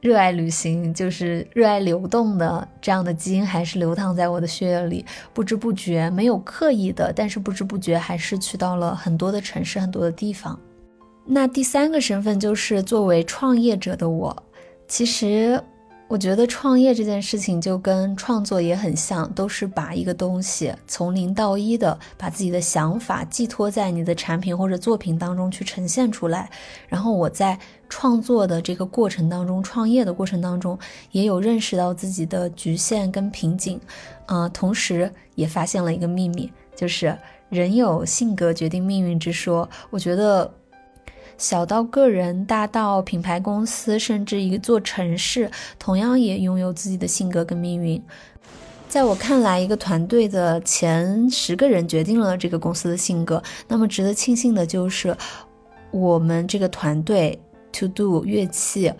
[0.00, 5.04] 热爱旅行，就是热爱流动的这样的基因还是流淌在我的血液里。
[5.34, 10.56] 不知不觉，没有刻意的，但是不知不觉还是去到了很多的城市，很多的地方。
[11.24, 14.36] 那第三个身份就是作为创业者的我，
[14.86, 15.60] 其实。
[16.10, 26.50] 我觉得创业这件事情就跟创作也很像，都是把一个东西从零到一的，把自己的想法寄托在你的产品或者作品当中去呈现出来。
[26.88, 27.56] 然后我在
[27.88, 30.76] 创作的这个过程当中，创业的过程当中，
[31.12, 33.80] 也有认识到自己的局限跟瓶颈，
[34.26, 37.16] 呃，同时也发现了一个秘密，就是
[37.50, 39.68] 人有性格决定命运之说。
[39.90, 40.52] 我觉得。
[41.40, 48.00] 小到个人，大到品牌公司，甚至一座城市，同样也拥有自己的性格跟命运。
[48.90, 53.42] 在我看来，一个团队的前十个人决定了这个公司的性格。
[53.66, 55.16] 那么值得庆幸的就是，
[55.90, 57.40] 我们这个团队
[57.72, 58.92] To Do 乐器，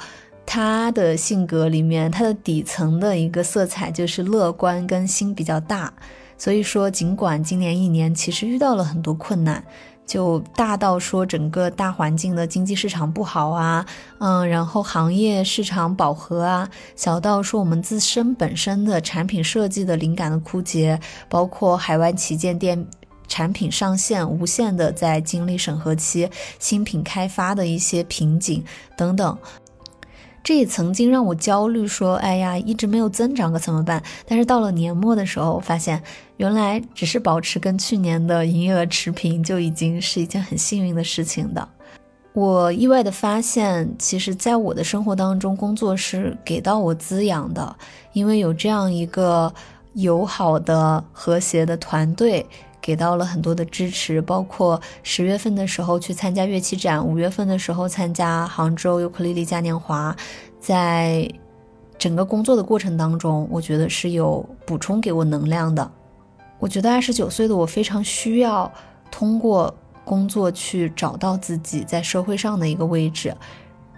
[0.46, 5.92] 它的性格里面，它的底层的一个色彩就是乐观跟心比较大。
[6.38, 9.62] 所以说，尽管今年一年其实遇到了很多困难。
[10.10, 13.86] 就大到说整个大环境的经济市场不好啊，
[14.18, 22.84] 嗯，然后行业市场饱和啊，小到说我们自身本身的产品设计的灵感的枯竭，包括海外旗舰店
[23.28, 28.64] 产品上线无限的在经历审核期，新品开发的一些瓶颈
[28.96, 29.38] 等等。
[30.42, 36.02] 这也曾经让我焦虑，说：“哎呀，一直没有增长，可怎么办？”但是到了年末的时候，发现
[36.38, 41.68] 原来只是保持跟去年的营业额持平，就已经是一件很幸运的事情的。
[42.32, 47.76] 我意外的发现，其实在我的生活当中，工作是给到我滋养的，
[48.12, 49.52] 因为有这样一个
[49.94, 52.46] 友好的、和谐的团队。
[52.90, 60.16] 给到了很多的支持，包括十月份的时候去参加乐器展，五月份的时候参加杭州尤克里里嘉年华，
[60.58, 61.30] 在
[61.96, 65.88] 整个工作的过程当中，我觉得是有补充给我能量的。
[66.58, 68.68] 我觉得二十九岁的我非常需要
[69.08, 69.72] 通过
[70.04, 73.32] 工作去找到自己在社会上的一个位置。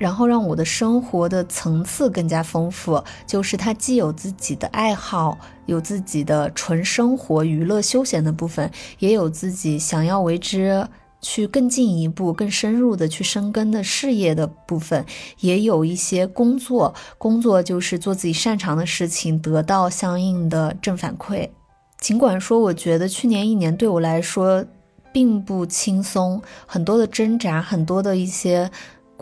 [0.03, 10.85] 然后让我的生活的层次更加丰富，就是它既有自己的爱好，有自己的纯生活、娱乐、休闲的部分，也有自己想要为之
[11.21, 15.07] 去更进一步、更深入的去深耕的事业的部分，
[15.39, 21.49] 也有一些工作，工作就是做自己擅长的事情，得到相应的正反馈。
[22.01, 24.65] 尽管说，我觉得去年一年对我来说
[25.13, 28.69] 并不轻松，很多的挣扎，很多的一些。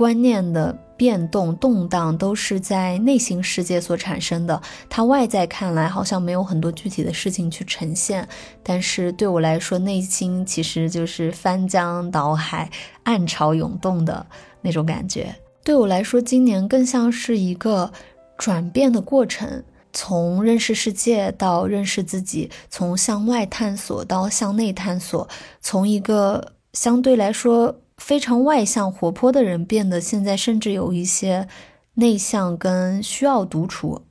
[0.00, 4.58] 观念的变动、动荡都是在内心世界所产生的。
[4.88, 8.26] 它外在看来好像没有很多具体的事情去呈现，
[8.62, 12.70] 但是对我来说，内心其实就是翻江倒海、
[13.02, 14.24] 暗潮涌动的
[14.62, 15.36] 那种感觉。
[15.62, 17.92] 对我来说，今年更像是一个
[18.38, 25.28] 转变的过程，从认识世界到认识自己，从向外探索到向内探索，
[25.60, 31.46] 从一个相对来说非常外向、活泼的人，变得现在甚至有一些
[31.94, 34.06] 内向跟需要独处。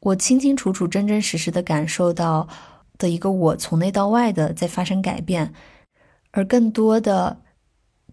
[0.00, 2.46] 我清清楚楚、真真实实的感受到
[2.98, 5.52] 的一个我，从内到外的在发生改变，
[6.30, 7.38] 而更多的。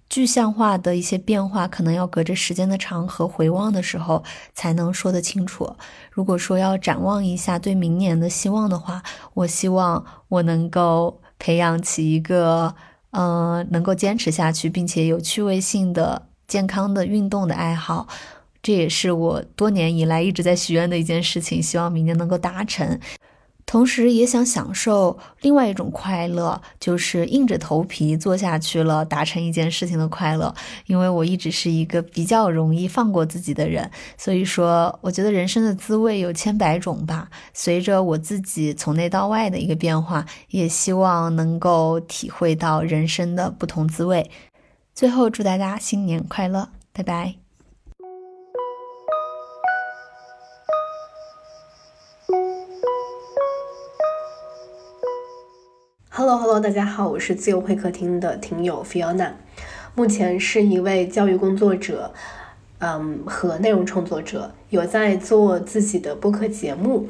[0.10, 4.24] 具象化的一些变化，可能要隔着时间的长河回望的时候
[4.56, 5.76] 才能说得清楚。
[6.10, 9.04] 如果说要展望一下对明年的希望的话，
[9.36, 12.74] 我希望我能够培养起一个，
[13.12, 18.08] 嗯，能够坚持下去并且有趣味性的健康的运动的爱好。
[18.62, 23.00] 这也是我多年以来一直在许愿的一件事情，希望明年能够达成。
[23.70, 30.52] 同时也想享受另外一种快乐，就是硬着头皮做下去了，达成一件事情的快乐。
[30.88, 37.30] 因为我一直是一个比较容易放过自己的人，所以说我觉得人生的滋味有千百种吧。
[37.54, 44.32] 随着我自己从内到外的一个变化，也希望能够体会到人生的不同滋味。
[44.96, 47.49] 最后祝大家新年快乐，拜拜。
[56.30, 59.32] Hello，Hello，大家好，我是自由会客厅的听友 Fiona，
[59.96, 62.14] 目前是一位教育工作者，
[62.78, 67.08] 嗯，和内容创作者，有在做自己的播客节目，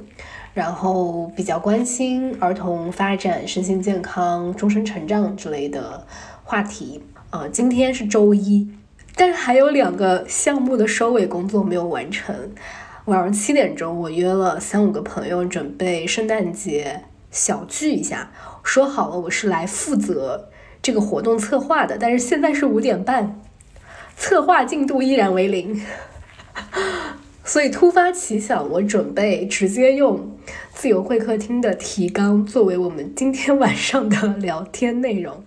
[0.53, 6.07] 然后比较关心儿童发展、身心健康、终身成长之类的
[6.45, 7.03] 话题。
[7.31, 8.71] 呃，今天是周一，
[9.17, 12.33] 但是还有两个项目的收尾工作没有完成。
[13.03, 18.31] 晚上七点钟，我约了三五个朋友准备圣诞节小聚一下。
[18.71, 23.41] 说好了，我是来负责这个活动策划的，但是现在是五点半，
[24.15, 25.83] 策划进度依然为零，
[27.43, 30.37] 所以突发奇想，我准备直接用
[30.71, 35.43] 自由会客厅的提纲作为我们今天晚上的聊天内容。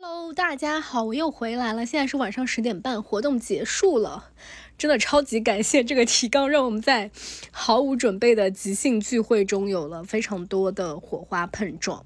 [0.00, 4.30] Hello，大家好，我又回来了，现在是晚上十点半，活动结束了。
[4.76, 7.12] 真的超级感谢这个提纲，让我们在
[7.52, 12.04] 毫无准备的即兴聚会中有了非常多的火花碰撞。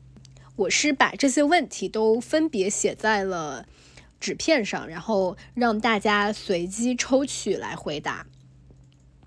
[0.57, 3.66] 我是把这些问题都分别写在了
[4.18, 8.26] 纸片上，然后让大家随机抽取来回答。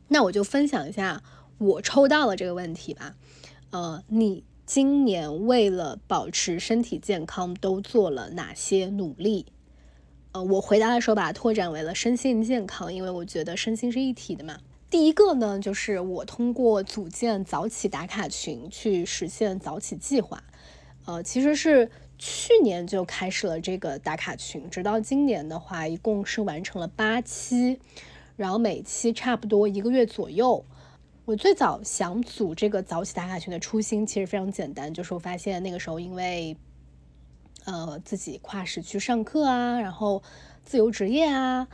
[0.09, 1.23] 那我就分享一下
[1.57, 3.15] 我抽到了这个问题吧。
[3.71, 9.47] 呃，你今年为了保持身体健康都做了哪些努力？
[10.33, 14.59] 呃，我回答的时候把它拓展为了身心健康，因为我觉得身心是一体的嘛。
[14.91, 20.43] 第一个呢，就是我通过组建早起打卡群去实现早起计划。
[21.05, 27.79] 呃，其实是去年就开始了这个打卡群，直到今年的话，一共是完成了八期，
[28.37, 30.65] 然后每期差不多一个月左右。
[31.25, 36.55] 我最早想组这个早起打卡群的初心其实非常简单，就是我发现那个时候因为，
[37.65, 40.23] 呃，自己跨时区上课啊，然后
[40.63, 41.67] 自由职业啊，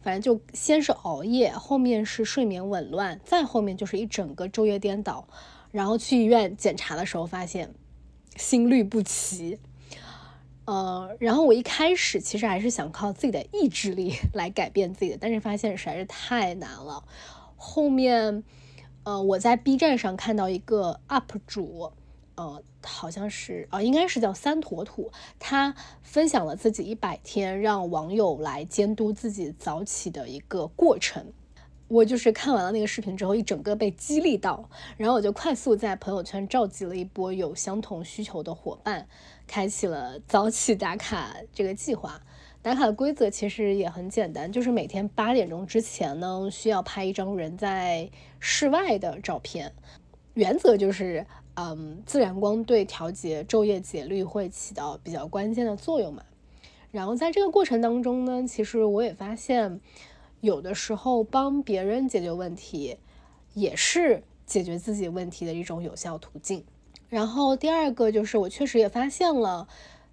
[0.00, 5.26] 反正就先是熬夜，后面是睡眠紊乱，再后面就是一整个昼夜颠倒，
[5.72, 7.74] 然后去医院检查的时候发现。
[8.36, 9.58] 心律不齐，
[10.64, 17.04] 呃，然后我一开始其实还是想靠自己的意志力 来改变自己的，但是发现实在是太难了。
[17.56, 18.42] 后面，
[19.04, 21.92] 呃，我在 B 站上看到一个 UP 主，
[22.36, 31.32] 呃，好像是啊，应该是叫三坨土，他分享了自己一百天让网友来监督自己早起的一个过程。
[31.90, 39.08] 我就是看完了那个视频之后，一整个被激励到，然后我就快速在朋友圈召集了一波有相同需求的伙伴，
[39.48, 42.20] 开启了早起打卡这个计划。
[42.62, 49.72] 打卡的规则其实也很简单，就是每天八点钟之前呢，需要拍一张人在室外的照片。
[50.34, 56.22] 原则就是，嗯，自然光对调节昼夜节律会起到比较关键的作用嘛。
[56.92, 59.80] 然后在这个过程当中呢，其实我也发现。
[60.40, 62.96] 有的时候帮别人解决问题，
[63.54, 66.64] 也是解决自己问题的一种有效途径。
[67.08, 69.68] 然后第二个就是，我确实也发现了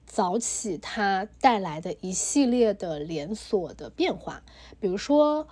[0.06, 4.44] 早起它带来的一系列的连锁的变化。
[4.80, 5.48] 比如说，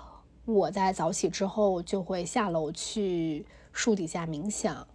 [0.45, 4.87] 我在早起之后就会下楼去树底下冥想，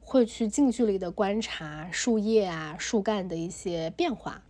[0.00, 4.42] 会去近距离的观察树叶啊、树干的一些变化。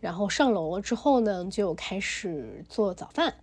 [0.00, 3.34] 然后上楼了之后呢，就开始做早饭。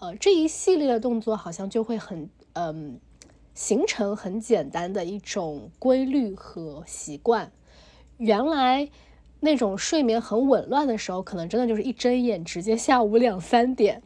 [0.00, 2.98] 呃，这一系列的动作好像就会很嗯，
[3.54, 7.52] 形成很简单的一种规律和习惯。
[8.18, 8.88] 原来
[9.40, 14.02] 那种睡眠很紊乱的时候，可能真的就是一睁眼直接下午两三点，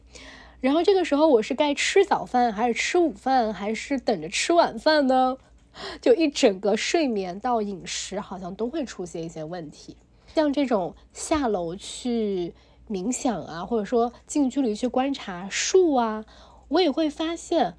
[0.59, 5.37] 然后这个时候我是该吃早饭还是吃午饭，还是等着吃晚饭呢？
[6.01, 9.95] 就一整个睡眠到饮食好像都会出现一些问题。
[10.33, 12.53] 像这种下楼去
[12.89, 16.25] 冥想啊，或者说近距离去观察树啊，
[16.69, 17.75] 我也会发现，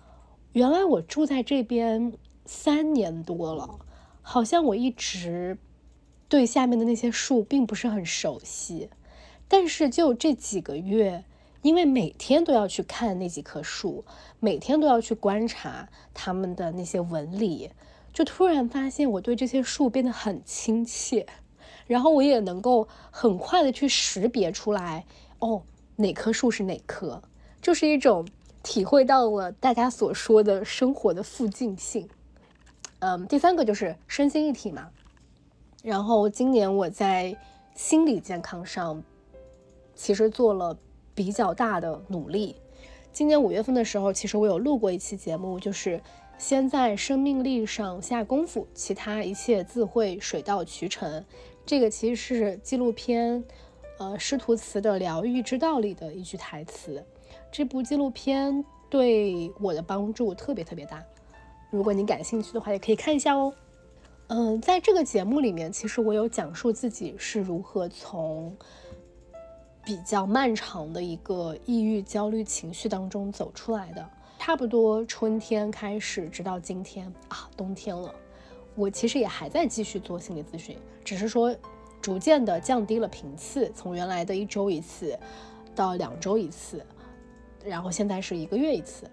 [0.52, 2.12] 原来我住在这边
[2.46, 3.80] 三年多了，
[4.22, 5.58] 好像我一直
[6.28, 8.88] 对下面的那些树并不是很熟悉。
[9.48, 11.24] 但是就这几个月，
[11.62, 14.04] 因为每天都要去看那几棵树，
[14.38, 17.70] 每天都要去观察它们的那些纹理，
[18.12, 21.26] 就突然发现我对这些树变得很亲切，
[21.91, 25.05] 然后我也能够很快的去识别出来，
[25.41, 25.61] 哦，
[25.97, 27.20] 哪棵树是哪棵，
[27.61, 28.24] 就是一种
[28.62, 32.09] 体会到了大家所说的生活的附近性。
[33.01, 34.88] 嗯，第三个就是身心一体嘛，
[35.82, 37.36] 然后今年我在
[37.74, 39.03] 心理健康上。
[39.97, 40.78] 其实做了
[41.14, 42.57] 比较大的努力。
[43.12, 46.01] 今年五月份的时候，其实我有录过一期节目，就是
[46.38, 51.22] 先在生命力上下功夫，其他一切自会水到渠成。
[51.70, 53.44] 这个其实是纪录片，
[53.98, 57.00] 呃，师徒词的疗愈之道里的一句台词。
[57.52, 61.00] 这部纪录片对我的帮助特别特别大。
[61.70, 63.54] 如果你感兴趣的话，也可以看一下哦。
[64.26, 68.52] 嗯，在这个节目里面，其实我有讲述自己是如何从。
[69.84, 74.10] 比较漫长的一个抑郁、焦虑情绪当中走出来的，
[74.40, 78.12] 差不多春天开始，直到今天啊，冬天了，
[78.81, 80.74] 我其实也还在继续做心理咨询，
[81.05, 81.55] 只是说
[82.01, 85.18] 逐渐的降低了频次，从原来的一周一次
[85.74, 86.83] 到两周一次，
[87.62, 89.05] 然后现在是一个月一次。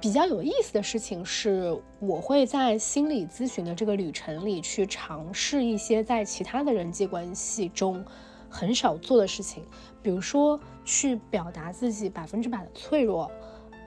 [0.00, 8.02] 比较有意思的事情是，我会在心理咨询的这个旅程里去尝试一些在其他的人际关系中。
[8.48, 9.64] 很少做的事情，
[10.00, 13.30] 比如说去表达自己百分之百的脆弱，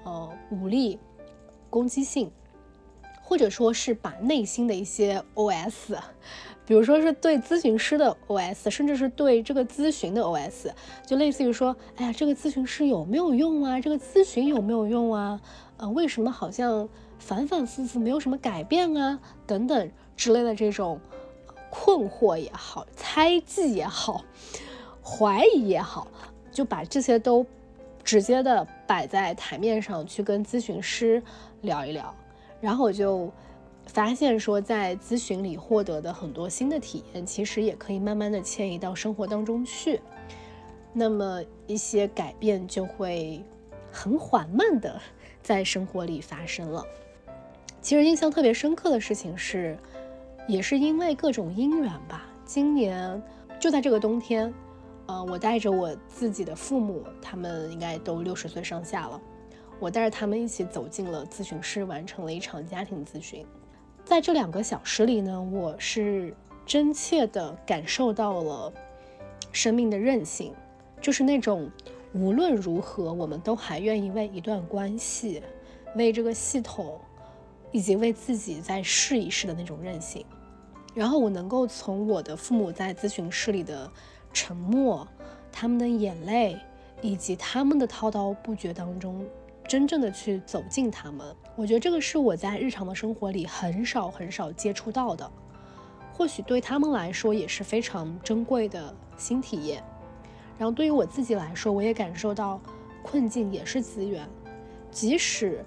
[0.03, 0.99] 呃，无力、
[1.69, 2.29] 攻击性，
[3.27, 5.97] 或者说是把内心的一些 OS，
[6.65, 10.71] 比如说是对咨询师的 OS，甚至是对这个咨询的 OS，
[11.05, 13.81] 就类似于说，哎呀，这个咨询师有没有用啊？
[13.81, 15.41] 这个咨询有没有用啊？
[15.75, 16.87] 呃，为什么好像
[17.19, 19.19] 反反复复没有什么改变啊？
[19.45, 20.97] 等等之类的这种。
[21.69, 24.23] 困惑也好，猜忌也好，
[25.03, 26.07] 怀疑也好，
[26.49, 27.45] 就把这些都
[28.05, 31.21] 直接的摆在台面上去跟咨询师
[31.61, 32.15] 聊一聊，
[32.59, 33.31] 然后我就
[33.85, 39.99] 发现说，在咨询里获得的很多新的体验，其实也可以慢慢的迁移到生活当中去，
[40.93, 43.43] 那么一些改变就会
[43.91, 44.99] 很缓慢的
[45.41, 46.83] 在生活里发生了。
[47.81, 49.77] 其实印象特别深刻的事情是。
[50.47, 53.21] 也是因为各种因缘吧，今年
[53.59, 54.53] 就在这个冬天，
[55.05, 59.21] 呃，我带着我自己的父母，他们应该都六十岁上下了，
[59.79, 63.45] 我带着他们一起走进了咨询室，完成了一场家庭咨询。
[64.03, 66.33] 在这两个小时里呢，我是
[66.65, 68.73] 真切的感受到了
[69.51, 70.53] 生命的韧性，
[71.01, 71.69] 就是那种
[72.13, 75.43] 无论如何，我们都还愿意为一段关系、
[75.95, 76.99] 为这个系统，
[77.71, 80.25] 以及为自己再试一试的那种韧性。
[80.95, 83.91] 然后我能够从我的父母在咨询室里的
[84.33, 85.07] 沉默、
[85.51, 86.57] 他们的眼泪
[87.01, 89.23] 以及他们的滔滔不绝当中，
[89.67, 91.35] 真正的去走进他们。
[91.55, 95.29] 我觉得这个是我在日常的生活里很少很少接触到的，
[96.13, 99.83] 或许对他们来说也是非常珍贵的新体验。
[100.57, 102.59] 然后对于我自己来说，我也感受到
[103.03, 104.27] 困境也是资源，
[104.89, 105.63] 即使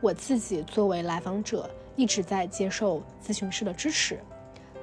[0.00, 4.18] 我自己作为来访者一直在接受咨询师的支持。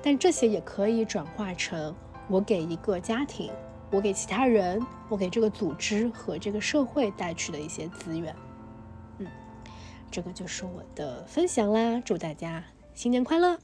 [0.01, 1.93] 但这些也可以转化成
[2.29, 3.51] 我给一个家庭，
[3.89, 8.35] 我给其他人，我给这个组织和这个社会带去的一些资源。
[9.17, 9.27] 嗯，
[10.11, 13.57] 这个就是我的分享啦，祝大家新年快乐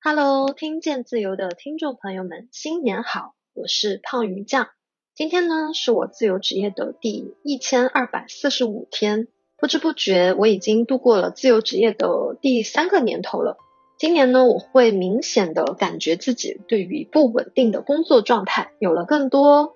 [0.00, 4.70] ！Hello，听见自由的听众朋友们，新年好，我是胖鱼酱。
[5.14, 9.28] 今天呢，是我自由职业的第一千二百四十五天，
[9.60, 13.56] 不知不觉我已经度过了自由职业的第三个年头了。
[13.98, 19.74] 今年呢，我会明显的感觉自己对于不稳定的工作状态有了更多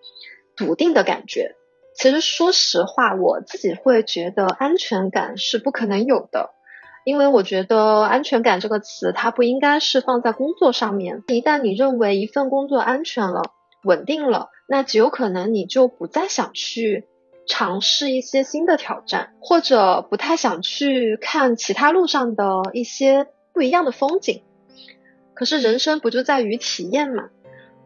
[0.57, 1.57] 笃定的感觉。
[1.97, 6.51] 其实说实话，我自己会觉得安全感是不可能有的，
[7.05, 11.25] 因为我觉得安全感这个词它不应该是放在工作上面。
[11.27, 13.43] 一旦你认为一份工作安全了、
[13.83, 17.09] 稳定了，那极有可能你就不再想去
[17.47, 24.43] 尝试一些新的挑战，或者不太想去看其他路上的一些不一样的风景。
[25.35, 27.31] 可是人生不就在于体验嘛？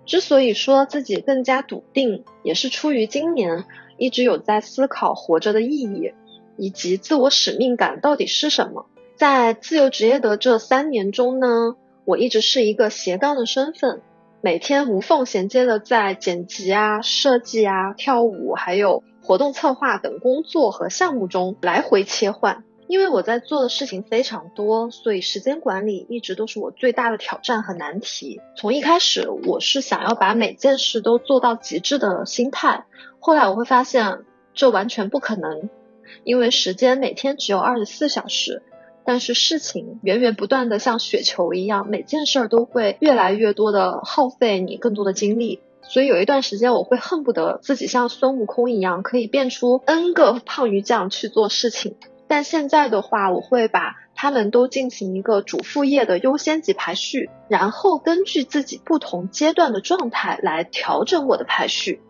[0.04, 3.64] 之所以说自己更加笃定，也是出于今年
[3.96, 6.12] 一直有在思考活着的意义，
[6.56, 8.86] 以及自我使命感到底是什么。
[9.16, 14.02] 在自由职业的这三年中呢，我一直是一个斜杠的身份，
[14.42, 22.62] 每天无缝衔接的在剪辑啊、设计啊、跳舞，还有活动策划等工作和项目中来回切换。
[22.86, 28.40] 因为我在做的事情非常多，所以时间管理一直都是我最大的挑战和难题。
[28.56, 32.84] 从一开始，我是想要把每件事都做到极致的心态，
[33.18, 34.20] 后来我会发现
[34.54, 35.68] 这完全不可能，
[36.22, 38.62] 因为时间每天只有二十四小时，
[39.04, 45.58] 但是事情源源不断的像雪球一样，每件事儿都会越来越多的耗费你更多的精力。
[45.88, 51.96] 所以有一段时间，我会恨不得自己像孙悟空一样，可以变出 N 个胖鱼酱去做事情。
[52.28, 62.02] 但现在的话，我会把它们都进行一个主副业的优先级排序，然后根据自己不同阶段的状态来调整我的排序。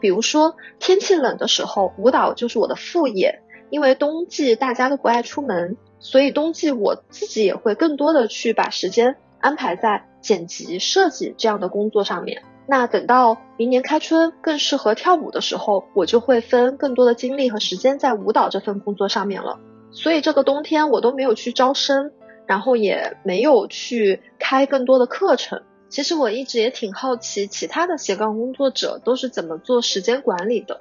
[0.00, 12.42] 比如说天气冷的时候，舞蹈就是我的副业，因为冬季大家都不爱出门，所以冬季我自己也会更多的去把时间安排在剪辑、设计这样的工作上面。
[12.70, 19.58] 那等到明年开春更适合跳舞的时候，我就会分更多的精力和时间在舞蹈这份工作上面了。
[19.90, 22.12] 所以这个冬天我都没有去招生，
[22.46, 25.62] 然后也没有去开更多的课程。
[25.88, 30.80] 其实我一直也挺好奇，其他的斜杠工作者都是怎么做时间管理的。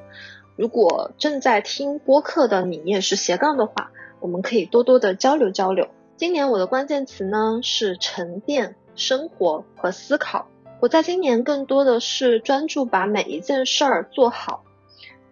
[0.55, 5.87] 如果正在听播客的你也是斜杠的话，我们可以多多的交流交流。
[6.17, 10.45] 今年我的关键词呢是沉淀、生活和思考。
[10.81, 14.63] 我在今年更多的是专注把每一件事儿做好，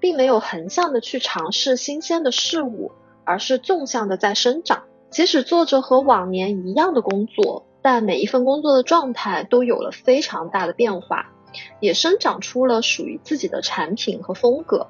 [0.01, 2.91] 并没有横向的去尝试新鲜的事物，
[3.23, 4.83] 而是纵向的在生长。
[5.09, 11.31] 即使做着和往年一样的工作，但每一份工作的状态都有了非常大的变化，
[11.79, 14.87] 也生长出了属于自己的产品和风格。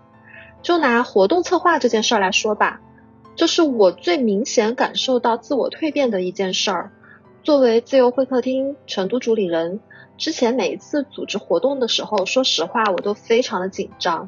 [0.63, 2.81] 就拿活动策划这件事儿来说吧，
[3.35, 6.91] 这是我最明显感受到自我蜕变的一件事儿。
[7.43, 9.79] 作为自由会客厅成都主理人。
[10.17, 14.27] 之前每一次组织活动的时候，说实话我都非常的紧张，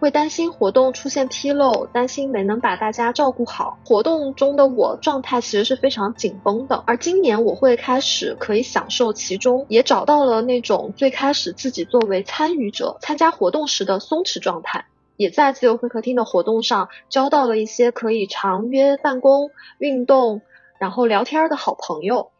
[0.00, 3.78] 会担心活动出现纰漏，担心没能把大家照顾好。
[3.86, 20.42] 活动中的我状态其实是非常紧绷的，而今年我会开始可以享受其中，也找到了那种最开始自己作为参与者参加活动时的松弛状态，也在自由会客厅的活动上交到了一些可以常约办公、运动，
[20.78, 22.30] 然后聊天的好朋友。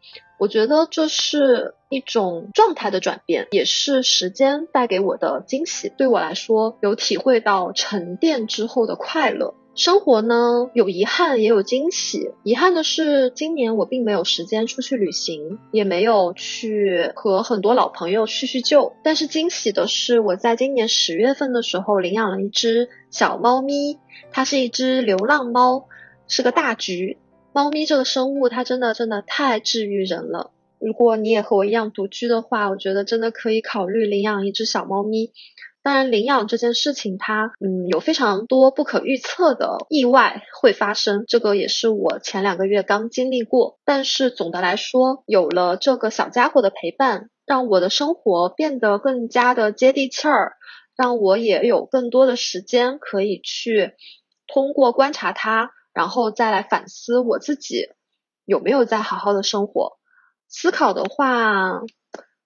[0.41, 5.93] 我觉得这是一种状态的转变，也是时间带给我的惊喜。
[5.99, 9.55] 对我来说，有体会到沉淀之后的快乐。
[9.75, 12.31] 生活呢，有遗憾，也有惊喜。
[12.43, 18.95] 遗憾的是，今年我并没有时间出去旅行，也没有去和很多老朋友叙叙旧。
[19.05, 23.99] 但是惊喜的是，我在今年十月份的时候领养了一只小猫咪，
[24.33, 25.85] 它是一只流浪猫，
[26.29, 27.19] 是个大橘。
[27.53, 30.53] 猫咪这个生物，它真的真的太治愈人了。
[30.79, 35.33] 如果你也和我一样独居的话，我觉得真的可以考虑领养一只小猫咪。
[35.83, 43.79] 当然，领养这件事情，它嗯有非常多不可预测的意外会发生，这个也是我前两个月刚经历过。
[43.85, 50.53] 但是总的来说，有了这个小家伙的陪伴，让我的生活变得更加的接地气儿，
[50.97, 53.95] 让我也有更多的时间可以去
[54.47, 55.73] 通过观察它。
[55.93, 57.89] 然后再来反思我自己
[58.45, 59.99] 有没有在好好的生活。
[60.49, 61.81] 思考的话，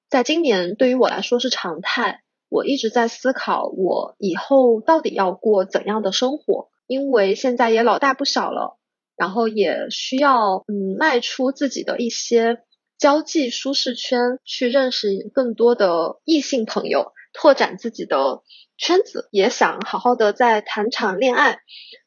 [0.09, 2.23] 在今年对于我来说是常态。
[2.51, 8.79] 我一直在思考我以后到底要过怎样的生活，因为现在也老大不小了，
[9.17, 12.59] 然后也需要嗯迈出自己的一些
[12.97, 18.43] 交际舒适圈，去认识更多的异性朋友，拓展自己的
[18.77, 21.59] 圈子，也想好好的再谈场恋爱。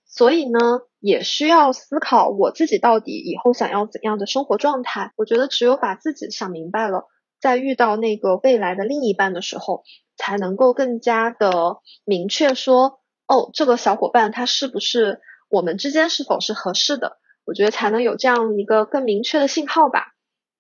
[0.08, 0.60] 所以呢，
[1.00, 5.12] 也需要思考我自己到底以后想要怎样的生活状态。
[5.16, 7.06] 我觉得只有把自己想明白了，
[7.40, 9.84] 在遇到那个未来的另一半的时候，
[10.16, 17.18] 才能够更加的明确说，哦，这个小伙伴他是不是我们之间是否是合适的？
[17.46, 20.14] 我觉得才能有这样一个更明确的信号吧。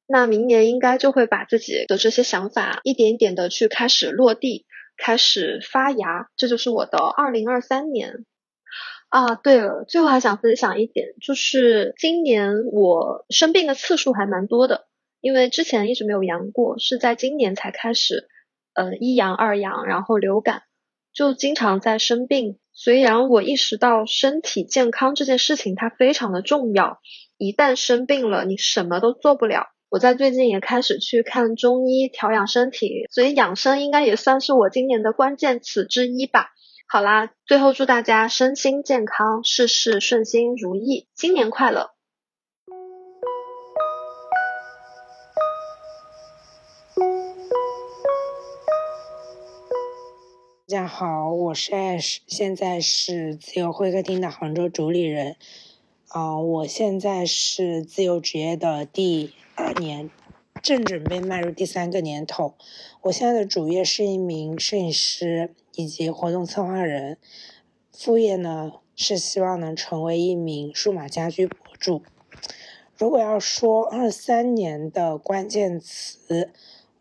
[0.05, 4.65] 那明年应该就会把自己的这些想法一点一点的去开始落地，
[4.97, 6.29] 开始发芽。
[6.37, 8.25] 这就是我的二零二三年。
[9.09, 14.87] 啊，对了，最后还想分享一点，就是今年我生病的次数还蛮多的，
[15.21, 18.27] 因为之前一直没有阳过，是在今年才开始，
[18.73, 20.63] 呃，一阳二阳，然后流感，
[21.13, 26.99] 就经常在生病，虽然我意识到身体健康这件事情它非常的重要，
[27.37, 36.49] 一旦生病了，你什么都做不了，我在最近也开始去看中医调养身体，所以养生应该也算是我今年的关键词之一吧。
[36.89, 41.91] 好啦，最后祝大家身心健康，事事顺心如意，新年快乐！
[50.65, 55.35] 大家好，我是 Ash，现在是自由会客厅的杭州主理人。
[56.07, 60.09] 啊，我现在是自由职业的第二年，
[60.63, 62.53] 正准备迈入第三个年头。
[63.01, 67.17] 我现在的主业是一名摄影师以及活动策划人，
[67.93, 72.03] 副业呢是希望能成为一名数码家居博主。
[72.97, 76.51] 如果要说二三年的关键词，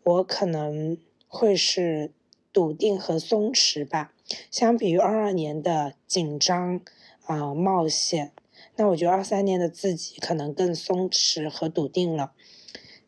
[0.03, 0.97] 我可能
[1.27, 2.13] 会是。
[2.53, 4.13] 笃定和松弛吧，
[4.49, 6.81] 相比于二二年的紧张
[7.25, 8.31] 啊冒险，
[8.77, 12.31] 那我觉得二三年的自己可能更松弛和笃定了。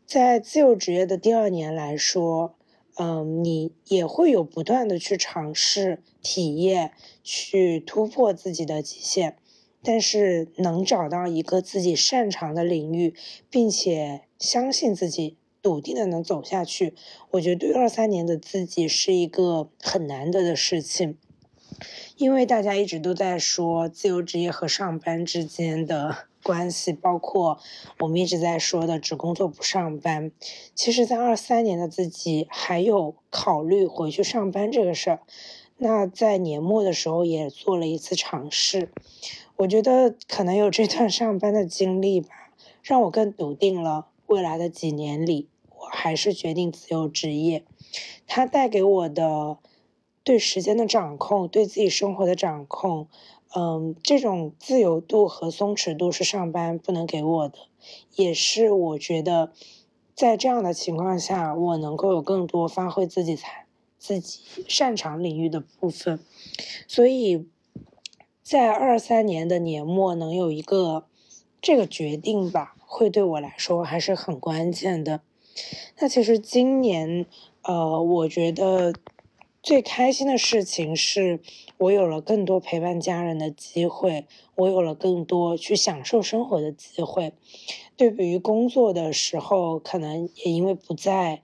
[0.05, 2.53] 在自由职业的第二年来说，
[2.99, 6.91] 嗯，你也会有不断的去尝试、体验、
[7.23, 9.37] 去突破自己的极限，
[9.81, 13.15] 但是能找到一个自己擅长的领域，
[13.49, 15.37] 并且相信自己。
[15.61, 16.95] 笃定的能走下去，
[17.31, 21.17] 我觉得对二三年的自己是一个很难得的事情，
[22.15, 27.59] 因为大家一直都在说自由职业和上班之间的关系，包括
[27.99, 30.31] 我们一直在说的只工作不上班。
[30.73, 35.19] 其实，在二三年的自己还有考虑回去上班这个事儿，
[35.77, 38.91] 那在年末的时候也做了一次尝试，
[39.57, 42.29] 我觉得可能有这段上班的经历吧，
[42.81, 44.07] 让我更笃定了。
[44.27, 47.63] 未来的几年里，我还是决定自由职业。
[48.27, 49.57] 它带给我的
[50.23, 53.07] 对时间的掌控，对自己生活的掌控，
[53.55, 57.57] 嗯，这种自由度和松弛度是上班不能给我的，
[58.15, 59.51] 也是我觉得
[60.13, 63.65] 在这样的情况下，我能够有更多发挥自己才
[63.97, 66.19] 自己擅长领域的部分。
[66.87, 67.47] 所以
[68.43, 71.05] 在二三年的年末能有一个
[71.61, 72.75] 这个决定吧。
[72.91, 75.21] 会对我来说还是很关键的。
[75.99, 77.27] 那其实今年，
[77.61, 78.91] 呃，我觉得
[79.69, 81.39] 最开心的事情是
[81.77, 87.33] 我有了更多陪伴家人的机会，我有了更多去享受生活的机会。
[87.95, 91.43] 对比于工作的时候，可能也因为不在，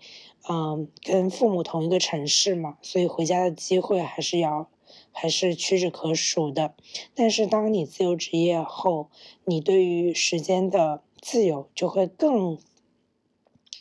[0.49, 4.67] 嗯，跟父母同一个城市嘛，所以回家的机会还是要。
[5.11, 6.73] 还是屈指可数的，
[7.13, 9.09] 但是当你自由职业后，
[9.45, 12.57] 你对于时间的自由就会更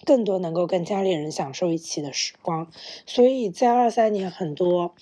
[0.05, 2.71] 更多，能够跟家里人享受一起的时光。
[3.07, 4.95] 所以在二三年，很多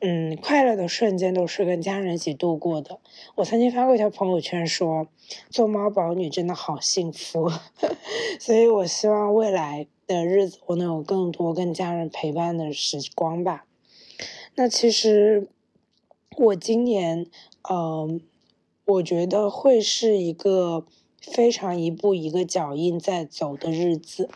[0.00, 2.98] 嗯快乐的瞬间都是跟家人一起度过的。
[3.36, 5.06] 我曾经发过一条朋友圈说，
[5.50, 7.50] 做妈宝女真的好幸福。
[8.38, 13.64] 所以我希望未来的日子，我能有更多跟家人陪伴的时光吧。
[14.54, 15.48] 那其实。
[16.36, 17.26] 我今年，
[17.68, 18.20] 嗯，
[18.84, 20.86] 我觉得会是一个
[21.20, 24.28] 非常一步一个脚印在走的日子，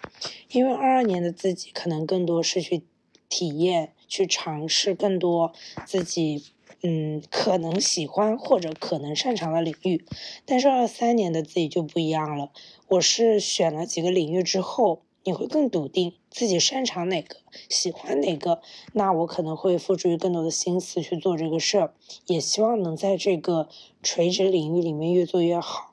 [0.51, 2.83] 因为二二年的自己可能更多是去
[3.29, 5.53] 体验、去尝试更多
[5.87, 6.45] 自己，
[6.83, 10.05] 嗯，可能喜欢或者可能擅长的领域，
[10.45, 12.51] 但是二三年的自己就不一样了，
[12.89, 15.03] 我是选了几个领域之后。
[15.25, 17.37] 你会更笃定自己擅长哪个，
[17.69, 18.61] 喜欢哪个，
[18.93, 21.95] 那我可能会付出更多的心思去做这个事儿，
[22.27, 23.69] 也希望能在这个
[24.03, 25.92] 垂直领域里面越做越好。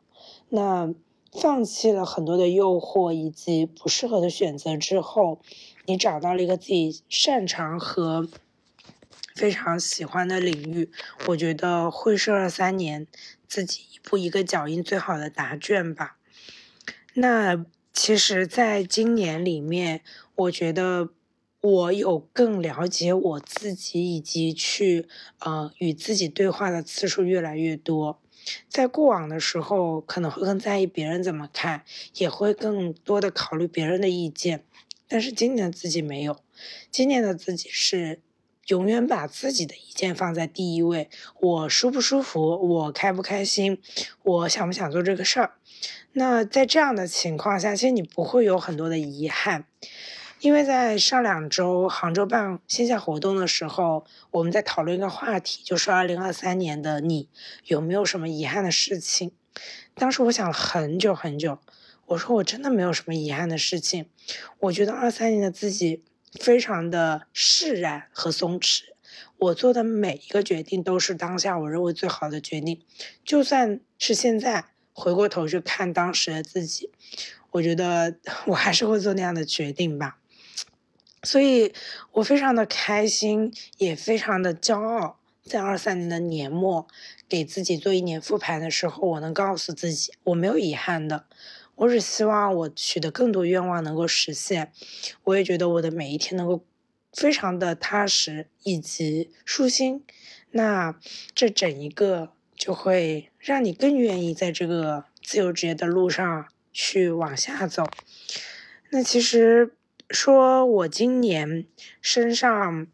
[0.49, 0.93] 那
[1.31, 5.39] 放弃了很多的诱惑以及不适合的选择之后，
[5.85, 8.27] 你找到了一个自己擅长和
[9.35, 10.91] 非常喜欢的领域，
[11.27, 13.07] 我觉得会是二三年
[13.47, 16.17] 自己一步一个脚印最好的答卷吧。
[17.13, 17.65] 那。
[17.91, 20.01] 其实，在今年里面，
[20.35, 21.09] 我觉得
[21.59, 25.05] 我有更了解我自己，以及去
[25.39, 28.21] 呃与自己对话的次数越来越多。
[28.67, 31.83] 在过往的时候，可能会更在意别人怎么看，
[32.15, 34.63] 也会更多的考虑别人的意见。
[35.07, 36.37] 但是今年的自己没有，
[36.91, 38.21] 今年的自己是
[38.67, 41.09] 永远把自己的意见放在第一位。
[41.39, 42.41] 我舒不舒服？
[42.41, 43.81] 我开不开心？
[44.21, 45.53] 我想不想做这个事儿？
[46.11, 49.65] 那在这样的情况下，其实你不会有很多的遗憾，
[50.41, 57.27] 因为在上两周杭州办线下活动的时候，我们在讨论一个话题，就是二零二三年的你
[57.65, 59.31] 有没有什么遗憾的事情？
[59.95, 61.59] 当时我想了很久很久，
[62.05, 64.05] 我说我真的没有什么遗憾的事情，
[64.59, 66.03] 我觉得二三年的自己
[66.39, 68.83] 非常的释然和松弛，
[69.37, 72.81] 我做的每一个决定都是当下我认为最好的决定，
[73.25, 74.65] 就算是现在。
[74.91, 76.91] 回过头去看当时的自己，
[77.51, 78.17] 我觉得
[78.47, 80.17] 我还是会做那样的决定吧。
[81.23, 81.73] 所以
[82.13, 85.17] 我非常的开心，也非常的骄傲。
[85.43, 86.87] 在二三年的年末，
[87.27, 91.25] 给自己做一年复盘的时候，我能告诉自己，我没有遗憾的。
[91.75, 94.71] 我只希望我许的更多愿望能够实现。
[95.23, 96.63] 我也觉得我的每一天能够
[97.13, 100.03] 非常的踏实以及舒心。
[100.51, 100.99] 那
[101.33, 107.89] 这整一个就会让你更愿意在这个自由职业的路上去往下走。
[108.91, 109.73] 那其实
[110.09, 111.65] 说我今年
[112.01, 112.87] 身上。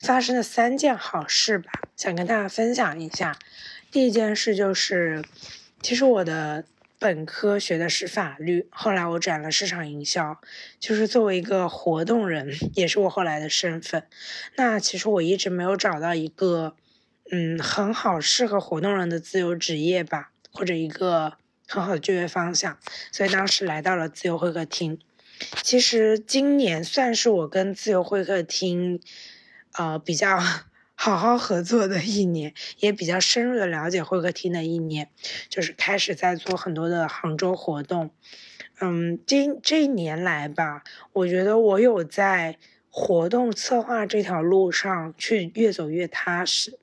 [0.00, 3.38] 发生了三件好事吧，想跟大家分享一下。
[3.90, 5.22] 第一件事就是，
[5.82, 6.64] 其实我的
[6.98, 10.40] 本科学的是法律，后来我转了市场营销，
[10.78, 14.06] 就是作为一个活动人，也是我后来的身份。
[14.56, 16.74] 那其实我一直没有找到一个，
[17.30, 21.34] 嗯，很好适合活动人的自由职业吧，或者一个
[21.68, 22.78] 很好的就业方向，
[23.12, 24.98] 所以当时来到了自由会客厅。
[25.62, 29.00] 其实今年算是我跟自由会客厅。
[29.74, 30.36] 呃，比较
[30.96, 35.08] 好好合作的一年，也比较深入的了解会客厅的一年，
[35.48, 38.10] 就是开始在做很多的杭州活动。
[38.80, 40.82] 嗯，今这一年来吧，
[41.12, 42.58] 我觉得我有在
[42.90, 46.76] 活动策划这条路上去越走越踏实。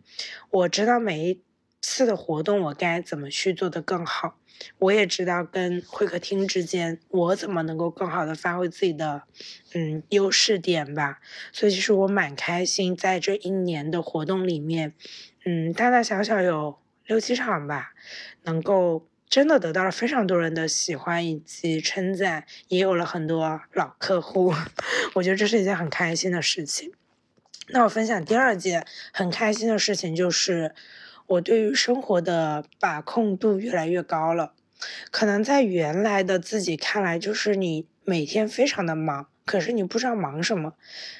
[0.49, 1.41] 我知道每一
[1.81, 4.39] 次的活动我该怎么去做的更好。
[4.79, 9.23] 我也知道跟会客厅之间，我怎么能够更好的发挥自己的，
[9.73, 11.19] 嗯，优势点吧。
[11.51, 14.93] 所以其实我蛮开心，在这一年的活动里面，
[15.45, 17.93] 嗯，大大小小有六七场吧，
[18.43, 24.53] 能够真的得到了非常多人的喜欢以及称赞，也有了很多老客户，
[25.15, 26.91] 我觉得这是一件很开心的事情。
[27.69, 30.73] 那我分享第二件很开心的事情就是。
[31.27, 34.53] 我对于生活的把控度越来越高了，
[35.11, 40.75] 可能在原来的自己看来，就是你每天非常的忙，可是你不知道忙什么。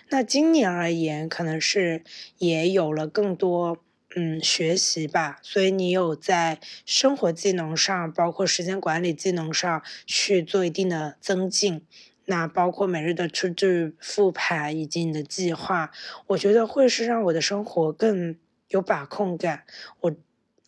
[0.10, 2.04] 那今年而言，可能是
[2.38, 3.80] 也有了更多
[4.16, 11.82] 嗯学习吧，所以你有在生活技能上，包括时间管理技能上去做一定的增进。
[12.30, 15.92] 那包括每日的出具复盘以及你的计划，
[16.28, 18.38] 我觉得会是让我的生活更。
[18.70, 19.64] 有把控感，
[20.02, 20.16] 我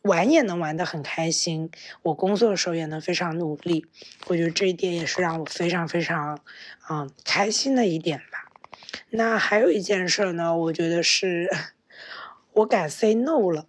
[0.04, 1.70] 玩也能玩得很开心，
[2.04, 3.86] 我工作的时候也能非常努力，
[4.28, 6.40] 我觉得这一点也是让我非常非常
[6.90, 8.50] 嗯开心的一点吧。
[9.10, 11.50] 那还有一件事呢，我觉得是
[12.54, 13.68] 我敢 say no 了。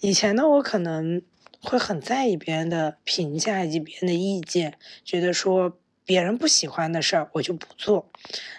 [0.00, 1.22] 以前呢，我可能
[1.60, 8.08] 会很在意别人的评价以及别人的意见，觉得说别人不喜欢的事儿我就不做。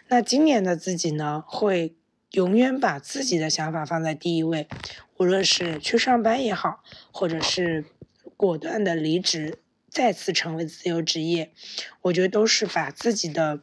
[0.09, 1.95] 那今年的自己呢，会。
[2.33, 4.67] 永远把自己的想法放在第一位，
[5.17, 7.85] 无论是去上班也好，或者是
[8.35, 11.51] 果断的离职，再次成为自由职业，
[12.01, 13.61] 我觉得都是把自己的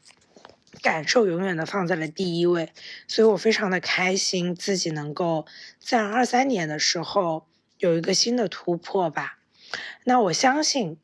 [0.83, 2.73] 感受永远的放在了第一位。
[3.09, 5.47] 所以我非常的开心，自己能够
[5.81, 7.49] 在二三年的时候
[7.79, 9.41] 有一个新的突破吧。
[10.05, 10.97] 那我相信，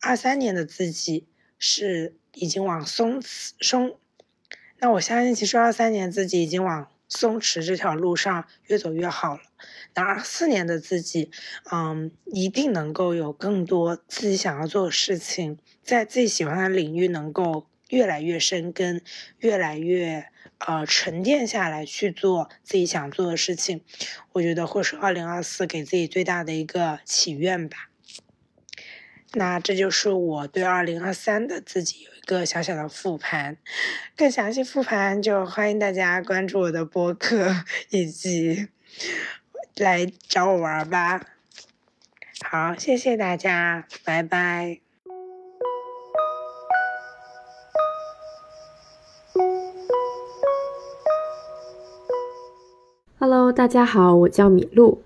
[0.00, 1.26] 二三年的自己
[1.58, 3.98] 是已经往松松，
[4.78, 6.88] 那我相信其实二三年自己已经往。
[7.14, 9.42] 松弛这条路上越走越好了。
[9.94, 11.30] 那二四年的自己，
[11.70, 19.02] 嗯，一定能够有更多自己想要做的事情，在自己喜欢的领域能够越来越深根，
[19.40, 23.82] 越来越呃沉淀下来去做自己想做的事情。
[24.32, 27.90] 我觉得会是二零二四给自己最大的一个祈愿吧。
[29.34, 33.56] 那这就是我对二零二三的自己个小小的复盘，
[34.16, 37.54] 更详细复盘就欢迎大家关注我的播客
[37.90, 38.68] 以及
[39.76, 41.26] 来找我玩吧。
[42.44, 44.80] 好，谢谢大家，拜拜。
[53.18, 55.02] Hello，大家好，我叫米露。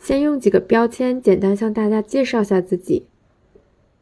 [0.00, 3.06] 先用几个标签简单向大家介绍下自己。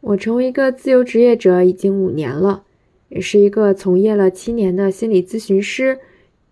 [0.07, 2.63] 我成为一个自由职业者已经五年了，
[3.09, 5.99] 也是一个从业了七年的心理咨询师，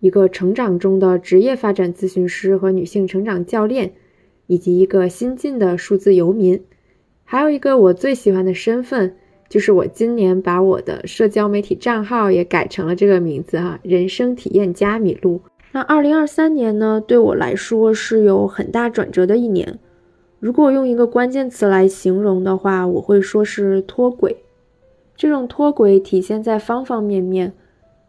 [0.01, 3.93] 一个成长中的职业发展咨询师和女性成长教练，
[4.47, 6.61] 以及一个新晋的数字游民。
[7.23, 9.15] 还有一个我最喜欢的身份，
[9.47, 15.39] 就是我今年把我的社交媒体账号也改成了这个名字哈，人生体验家米露。
[15.71, 19.79] 那二零二三年呢，对我来说是有很大转折的一年。
[20.39, 24.37] 如果用一个关键词来形容的话，我会说是脱轨。
[25.15, 27.53] 这种脱轨体现在方方面面，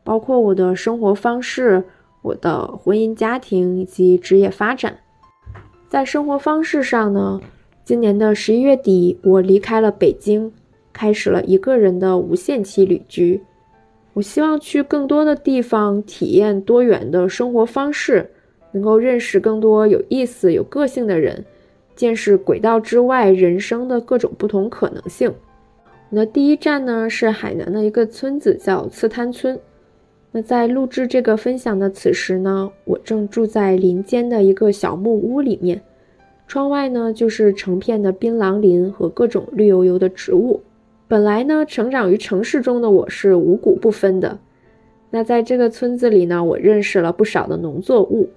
[0.02, 1.84] 包括我的生活方式、
[2.22, 4.98] 我的婚姻家庭以及职业发展。
[5.88, 7.40] 在生活方式上呢，
[7.84, 10.50] 今年的十一月底，我离开了北京，
[10.92, 13.40] 开始了一个人的无限期旅居。
[14.14, 18.28] 我希望去更多的地方，体验多元的生活方式，
[18.72, 21.44] 能够认识更多有意思、有个性的人，
[21.96, 25.32] 见识轨道之外人生的各种不同可能性。
[26.10, 29.58] 我的第一站呢是海南的一个村子，叫刺滩村。
[30.30, 35.80] 那在录制这个分享的此时呢，我正住在林间的一个小木屋里面，
[36.46, 40.60] 窗外呢就是成片的槟榔林和各种绿油油的植物。
[41.08, 44.38] 本来呢，成长于城市中的我是五谷不分的。
[45.10, 48.28] 那在这个村子里呢，我认识了不少的农作物。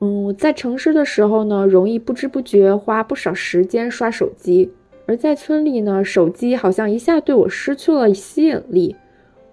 [0.00, 4.68] 嗯，在城市的时候呢，容易不知不觉花不少时间刷手机；
[5.06, 8.94] 而在村里呢，手机好像一下对我失去了吸引力。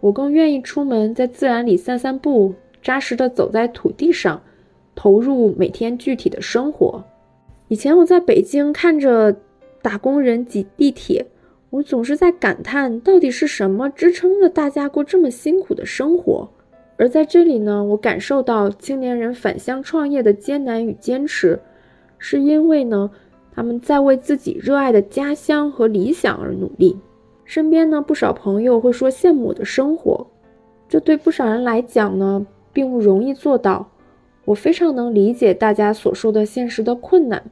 [0.01, 4.41] 我更愿意出门，在自然里散散步，扎实的走在土地上，
[4.93, 7.03] 投入每天具体的生活。
[7.69, 9.35] 以前我在北京看着
[9.81, 11.25] 打工人挤地铁。
[11.69, 16.47] 我总是在感叹，到底是什么支撑着大家过这么辛苦的生活？
[16.95, 21.59] 而在这里呢，我感受到青年人返乡创业的艰难与坚持，
[22.17, 23.09] 是因为呢，
[23.51, 26.97] 他们在为自己热爱的家乡和理想而努力。
[27.45, 30.27] 身边呢，不少朋友会说羡慕我的生活，
[30.87, 33.89] 这对不少人来讲呢，并不容易做到。
[34.45, 37.43] 我非常能理解大家所说的现实的困难。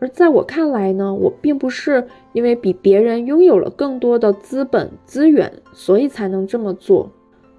[0.00, 7.10] 而在我看来呢，我并不是因为比别人拥有了更多的资本资源，所以才能这么做。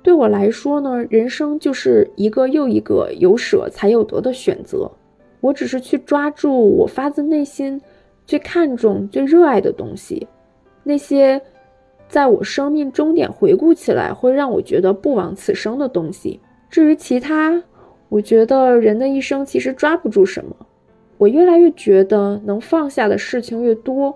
[0.04, 4.92] 对我来说呢，人生就是一个又一个有舍才有得的选择。
[5.40, 7.82] 我只是去抓住我发自内心
[8.26, 10.28] 最看重、最热爱的东西，
[10.84, 11.42] 那些
[12.08, 16.40] 在我生命终点回顾起来会让我觉得不枉此生的东西。
[16.70, 17.64] 至于其他，
[18.10, 20.56] 我觉得人的一生其实抓不住什么。
[21.18, 24.16] 我越来越觉得，能放下的事情越多，我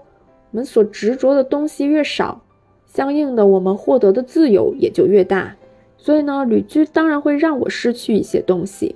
[0.51, 2.41] 们所执着的东西越少，
[2.85, 5.55] 相应的，我们获得的自由也就越大。
[6.07, 8.95] 所以呢，旅居当然会让我失去一些东西，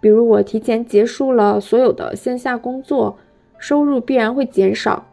[0.00, 3.14] 比如我提前结束了所有的线下工作，
[3.58, 5.04] 收入必然会减少。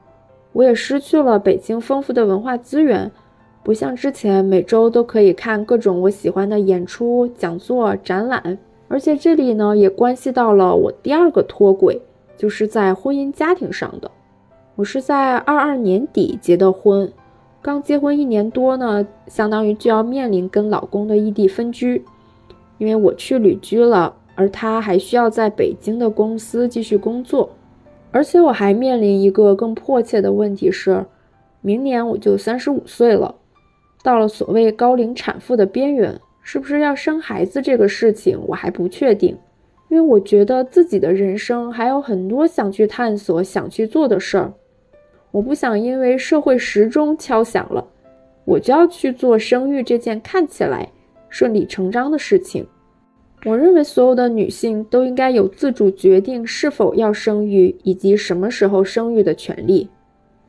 [0.53, 3.11] 我也失去了北京丰富的文化资源，
[3.61, 8.57] 不像之前每周都可以看各种我喜欢的演出、讲座、展览。
[8.87, 12.01] 而且这里呢，也关系到了我第二个脱轨。
[12.37, 14.09] 就是在婚姻家庭上的，
[14.77, 17.11] 我是在二二年底结的婚，
[17.67, 22.01] 刚结婚一年多呢，相当于就要面临跟老公的异地分居，
[22.77, 27.49] 因为我去旅居了，而他还需要在北京的公司继续工作，
[28.09, 31.05] 而且我还面临一个更迫切的问题是，
[31.59, 33.35] 明年我就三十五岁了，
[34.01, 39.37] 到了所谓高龄产妇的边缘，是不是要生孩子这个事情我还不确定。
[39.89, 44.53] 因为我觉得自己的人生还有很多想去探索、想去做的事儿，
[45.31, 47.85] 我不想因为社会时钟敲响了，
[48.45, 50.89] 我就要去做生育这件看起来
[51.29, 52.65] 顺理成章的事情。
[53.45, 59.89] 我认为所有的女性都应该有自主决定是否要生育以及什么时候生育的权利。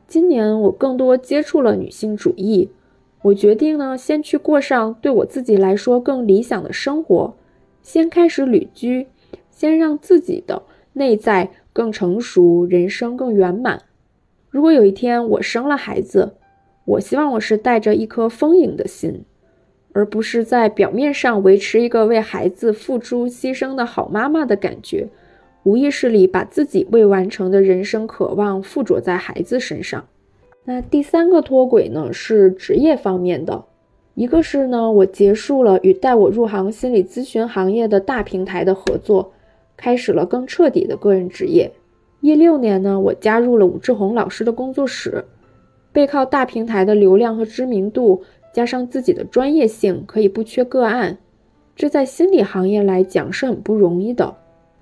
[0.07, 2.71] 今年我更多接触了女性主义，
[3.21, 7.35] 我决定呢，先去过上对我自己来说更理想的生活，
[7.83, 9.07] 先开始旅居。
[9.51, 10.63] 先让自己的
[10.93, 13.81] 内在更成熟，人生更圆满。
[14.49, 16.33] 如果有一天我生了孩子，
[16.85, 19.23] 我希望我是带着一颗丰盈的心，
[19.93, 25.07] 而不是在表面上维持一个为孩子付出牺牲的好妈妈的感觉，
[25.63, 30.07] 无意识里把自己未完成的人生渴望附着在孩子身上。
[30.65, 33.65] 那第三个脱轨呢，是职业方面的，
[34.15, 39.31] 一个是呢，我结束了与带我入行心理咨询行业的大平台的合作。
[39.77, 41.71] 开始了更彻底的个人职业。
[42.21, 45.23] 一六年呢，我加入了武志红老师的工作室，
[45.91, 48.21] 背靠大平台的流量和知名度，
[48.53, 51.17] 加上自己的专业性，可以不缺个案。
[51.75, 54.35] 这在心理行业来讲是很不容易的。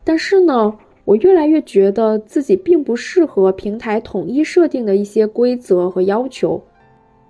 [0.04, 0.76] 但是呢，
[1.06, 6.64] 我越来越觉得自己并不适合平台统一设定的一些规则和要求。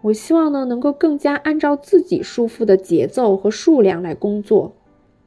[0.01, 4.73] 我希望呢，能够更加按照自己舒服的节奏和数量来工作。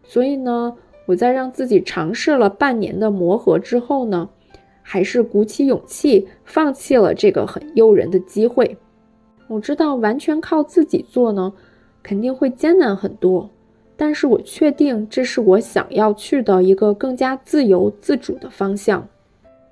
[0.02, 0.74] 所以呢。
[1.06, 4.28] 我在让自己尝试了半年的磨合之后呢，
[4.92, 8.76] 还是鼓起勇气放弃了这个很诱人的机会。
[9.46, 11.52] 我知道完全靠自己做呢，
[12.02, 13.48] 肯定会艰难很多，
[13.96, 19.06] 但是我确定这是我想要去的一个更加自由自主的方向。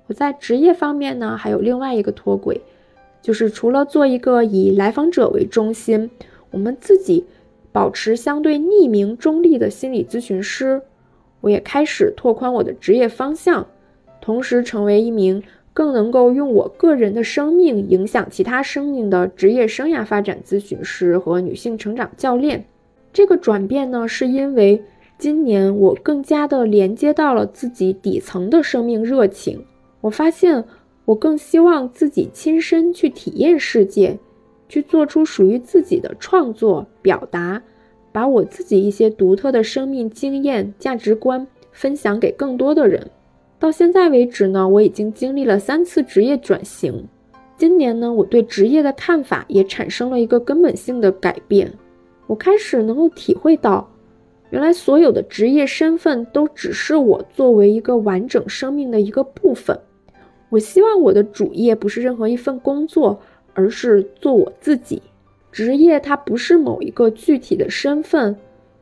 [0.07, 2.61] 我在职业方面呢，还有另外一个脱轨，
[3.21, 6.09] 就是除了做一个以来访者为中心，
[6.51, 7.25] 我们自己
[7.73, 10.81] 保持相对匿名中立的心理咨询师。
[11.41, 13.67] 我也开始拓宽我的职业方向，
[14.21, 15.41] 同时成为一名
[15.73, 22.65] 更能够用我个人的生命影响其他生命的职业生涯发展咨询师和女性成长教练。
[23.13, 24.83] 这个转变呢，是因为
[25.17, 29.65] 今年我更加的连接到了自己底层的生命热情。
[30.01, 30.63] 我发现，
[31.05, 34.17] 我更希望自己亲身去体验世界，
[34.67, 37.61] 去做出属于自己的创作表达，
[38.11, 43.09] 把我自己一些独特的生命经验、价值观分享给更多的人。
[43.59, 47.05] 到现在为止呢，我已经经历了三次职业转型。
[47.57, 51.69] 今年呢，我对职业的看法也产生了一个根本性的改变。
[52.25, 53.85] 我开始能够体会到，
[54.49, 59.77] 原来所有的职业身份都只是我作为一个完整生命的一个部分。
[60.47, 63.19] 我希望我的主业不是任何一份工作，
[63.53, 65.01] 而是做我自己。
[65.51, 68.37] 职业它不是某一个具体的身份，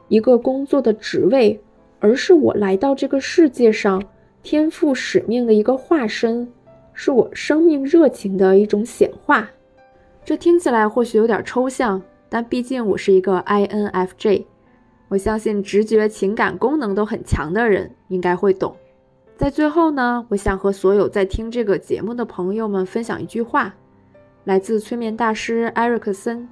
[0.07, 1.59] 一个工作的职位，
[1.99, 4.03] 而是我来到这个世界上
[4.49, 6.49] 天赋使命的一个化身，
[6.93, 9.45] 是我生命热情的一种显化。
[10.23, 12.01] 这听起来或许有点抽象。
[12.29, 14.45] 但毕竟我是一个 INFJ，
[15.09, 18.73] 我相信直觉、情感功能都很强的人应该会懂。
[19.35, 23.75] 在最后呢，我想和所有在听这个节目的朋友们分享一句话，
[24.45, 26.47] 来自催眠大师埃瑞克森。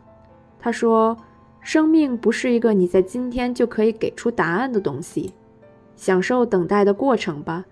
[0.60, 1.16] 他说
[1.64, 5.32] ：“生命不是一个你在今天就可以给出答案的东西，
[5.96, 7.64] 享受等待的过程吧，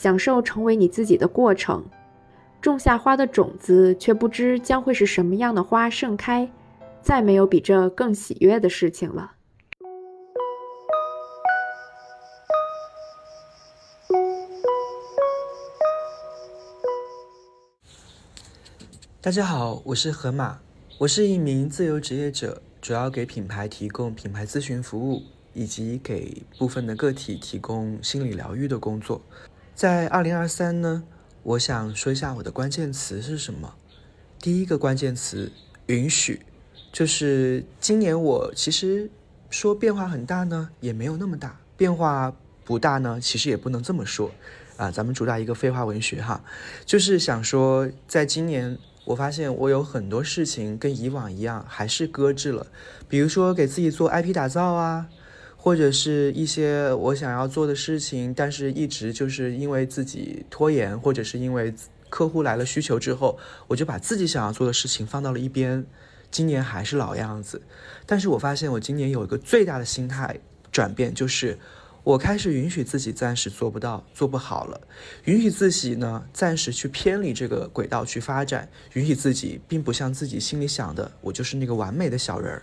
[0.00, 1.84] 享受成为你自己的过程。
[2.62, 6.50] 种下花的种子，却不知将会是什么样的花盛开。”
[7.04, 9.32] 再没有比这更喜悦的事情了。
[19.20, 20.60] 大家好，我是河马，
[20.96, 25.22] 我是一名自由职业者，主要给品牌提供品牌咨询服务，
[25.52, 29.20] 以及给部分的个体提供心理疗愈的工作。
[29.80, 31.04] 在二零二三呢，
[31.42, 33.76] 我想说一下我的关键词是什么。
[34.38, 35.50] 第一个关键词：
[35.86, 36.42] 允许。
[36.92, 39.10] 就是今年我其实
[39.48, 44.30] 说变化很大呢，也没有那么大；变化不大呢，其实也不能这么说。
[44.76, 46.44] 啊，咱们主打一个废话文学哈，
[46.84, 48.76] 就是想说，在今年
[49.06, 52.66] 我发现我有很多事情跟以往一样，还是搁置了。
[53.08, 55.08] 比如说给自己做 IP 打造啊，
[55.62, 61.72] 或者是一些我想要做的事情，但是一直就是因为自己拖延，或者是因为
[62.08, 63.38] 客户来了需求之后，
[63.68, 65.84] 我就把自己想要做的事情放到了一边。
[66.30, 67.60] 今年还是老样子，
[68.06, 70.40] 但是我发现我今年有一个最大的心态
[70.72, 71.58] 转变，就是
[72.04, 74.80] 我开始允许自己暂时做不到、做不好了，
[75.24, 82.62] 允许自己呢暂时去偏离这个轨道去发展，允许自己并不像自己心里想的，我就是那个完美的小人儿。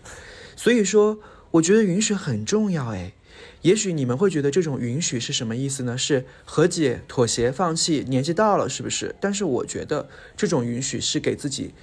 [0.55, 1.19] 所以说，
[1.57, 2.89] 我觉得允许很重要。
[2.89, 3.13] 诶，
[3.61, 5.97] 也许你们会觉得这种允许是什么意思呢？
[5.97, 8.03] 是和解、妥协、放弃？
[8.07, 9.15] 年纪到了是不是？
[9.19, 11.73] 但是我觉得这种允许是给自己。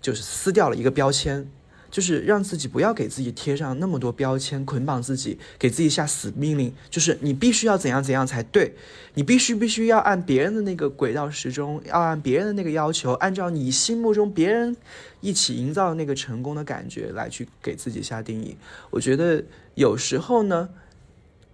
[0.00, 1.50] 就是撕掉了一个标签，
[1.90, 8.74] 就是让自己不要给自己贴上那么多标签，捆绑自己，给自己下死命令，就是你必须要怎样怎样才对，
[9.14, 14.76] 你必须必须要按别人的那个轨道时钟，要按别人的那个要求，按照你心目中别人
[15.20, 18.56] 一起营造的那个成功的感觉来去给自己下定义。
[18.90, 20.68] 我觉得有时候呢，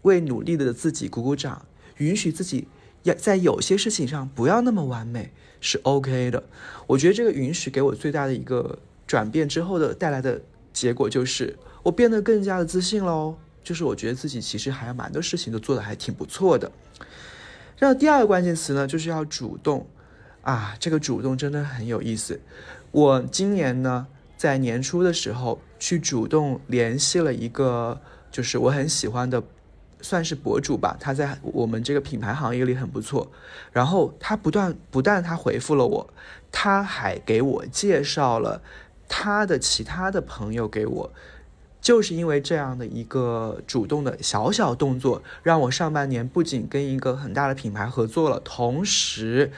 [0.03, 1.65] 为努力的自己鼓鼓掌，
[1.99, 2.67] 允许自己
[3.05, 5.31] 要在有些事情上不要那么完美。
[5.67, 6.45] 是 OK 的，
[6.87, 10.41] 我觉得这个允许给我最大的一个转变之后的带来的
[10.73, 13.37] 结果就是我变得更加的自信喽。
[13.63, 16.71] 就是我觉得自己其实还有蛮多事情都做的还挺不错的。
[17.79, 19.87] 然后第二个关键词呢，就是要主动
[20.43, 22.41] 啊，这个主动真的很有意思。
[22.91, 24.07] 我今年呢，
[24.37, 28.01] 在年初的时候去主动联系了一个，
[28.31, 29.43] 就是我很喜欢的。
[30.01, 33.33] 算是博主吧，他在我们这个品牌行业里很不错。
[33.73, 36.13] 然后他不断不但他回复了我，
[36.53, 38.61] 他还给我介绍了
[39.09, 41.13] 他的其他的朋友给我。
[41.81, 49.53] 就是因为这样的一个主动的小小动作，让我上半年不仅跟一个很大的品牌合作了，同时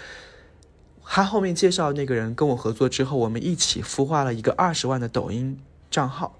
[1.05, 5.56] 他后面介绍那个人跟我合作之后，我们一起孵化了一个二十万的抖音
[5.89, 6.36] 账号。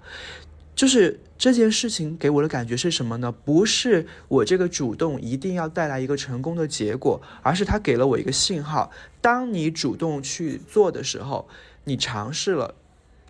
[0.75, 3.31] 就是这件事情给我的感觉是什么呢？
[3.31, 11.47] 不是我这个主动一定要带来一个成功的结果，而是他给了我一个信号：当你主动去做的时候，
[11.85, 12.75] 你尝试了，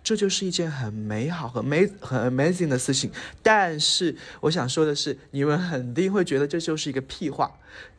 [0.08, 3.10] 这就是一件很美好、很美、很 amazing 的事情。
[3.42, 7.52] 但是我想说的是，你们肯定会觉得这就是一个屁话，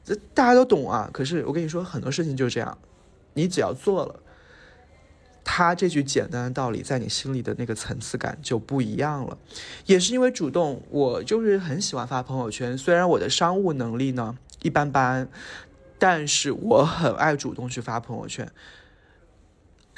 [0.04, 1.08] 这大家都懂啊。
[1.14, 2.76] 可是我跟你说，很多事情就是这样，
[3.36, 4.20] 你只要做了。
[5.44, 9.38] 他这句简单的道理，在你心里的那个层次感就不一样了。
[9.86, 12.76] 也是因为主动，我就是很喜欢发朋友圈。
[12.76, 15.30] 虽然我的商务能力呢一般般，
[16.00, 18.52] 但是我很爱主动去发朋友圈。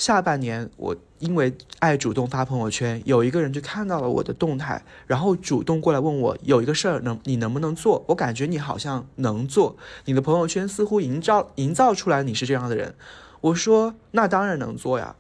[0.02, 8.03] 下半年我因为爱主动发朋友圈，有一个人就看到了我的动态，然后主动过来问我有一个事儿能你能不能做？
[8.07, 12.95] 我感觉你好像能做，你的朋友圈似乎营造营造出来你是这样的人。
[13.41, 15.15] 我说那当然能做呀。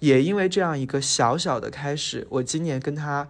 [0.00, 3.26] 也因为这样一个小小的开始，我今年跟他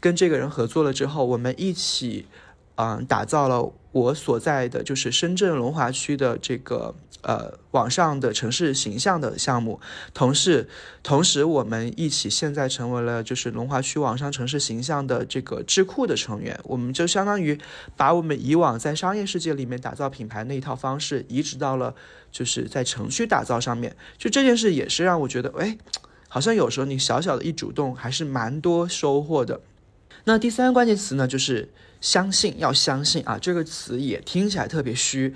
[0.00, 2.26] 跟这个人合作了之后，我们一起
[2.76, 6.94] 嗯打造了我所在的就是深圳龙华区的这个。
[7.26, 9.80] 呃，网上的城市形象的项目，
[10.12, 10.68] 同时，
[11.02, 17.58] 同时我们一起现在成为了就是龙华区网上城市形象的这个智库的成员，我们就相当于
[17.96, 21.94] 把我们以往在商业世界里面打造品牌那一套方式移植到了
[22.30, 23.96] 就是在城区打造上面。
[24.18, 25.78] 就这件事也是让我觉得，哎，
[26.28, 29.62] 好像有时候你小小的一主动还是蛮多收获的。
[30.24, 31.70] 那第三个关键词呢，就是
[32.04, 35.34] 相信，要相信啊，这个词也听起来特别虚，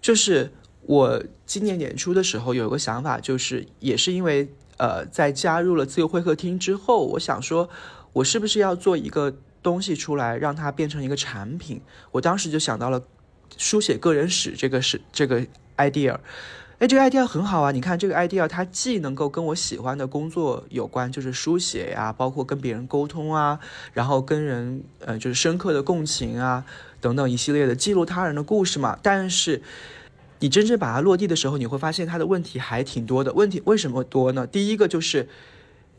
[0.00, 0.50] 就是。
[0.88, 7.68] 我今年年初的时候有一个想法，就是也是因为呃，在加入了自由会客厅之后，我想说，
[8.14, 11.82] 我是不是要做一个东西出来，让它变成一个产品？
[12.10, 13.04] 我当时就想到了
[13.58, 15.46] 书写个人史这个是这个
[15.76, 16.16] idea。
[16.78, 17.72] 哎，这个 idea 很好啊！
[17.72, 23.58] 你看这个 idea，它既能够跟我喜欢的工作有关，就是书写呀，包括跟别人沟通啊，
[23.92, 26.64] 然后跟人呃就是深刻的共情啊
[27.00, 29.62] 等等一系列的记录他人的故事嘛，但是。
[30.40, 33.32] 你真正把它落地的时候，你会发现它的问题还挺多的。
[33.32, 34.46] 问题为什么多呢？
[34.46, 35.28] 第一个就是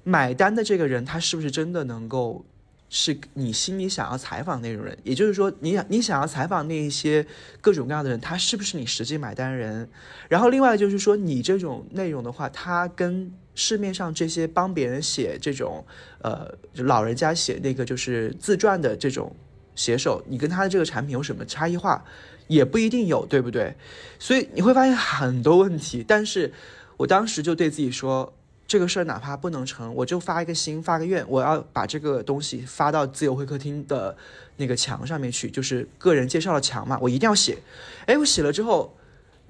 [0.06, 2.45] 买单的这个人，他是不是真的能够
[2.90, 4.98] 是你心里想要采访那种人？
[5.03, 7.26] 也就是说，你想你想要采访那一些
[7.61, 9.88] 各种各样的人，他是不是你实际买单人？
[10.28, 15.86] 然后另外就是说，你这种内容的话，它跟市面上这些帮别人写这种
[16.22, 19.36] 呃老人家写那个就是自传的这种
[19.76, 22.03] 写手，你跟他的这个产品有什么差异化？
[22.48, 23.76] 也不一定有，对不对？
[24.18, 26.03] 所以你会发现很多问题。
[26.07, 26.52] 但是
[26.98, 28.34] 我当时就对自己说，
[28.70, 34.16] 这个事儿哪怕不能成，我就发一个心，发个愿，我要把这个东西发到自由会客厅的
[34.58, 37.58] 那个墙上面去，就是个人介绍的墙嘛，我一定要写。
[38.06, 38.96] 哎，我写了之后，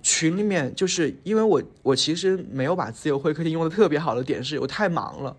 [0.02, 5.36] 群里面就是因为我我其实没有把自由会客厅用的特别好的点是我太忙了。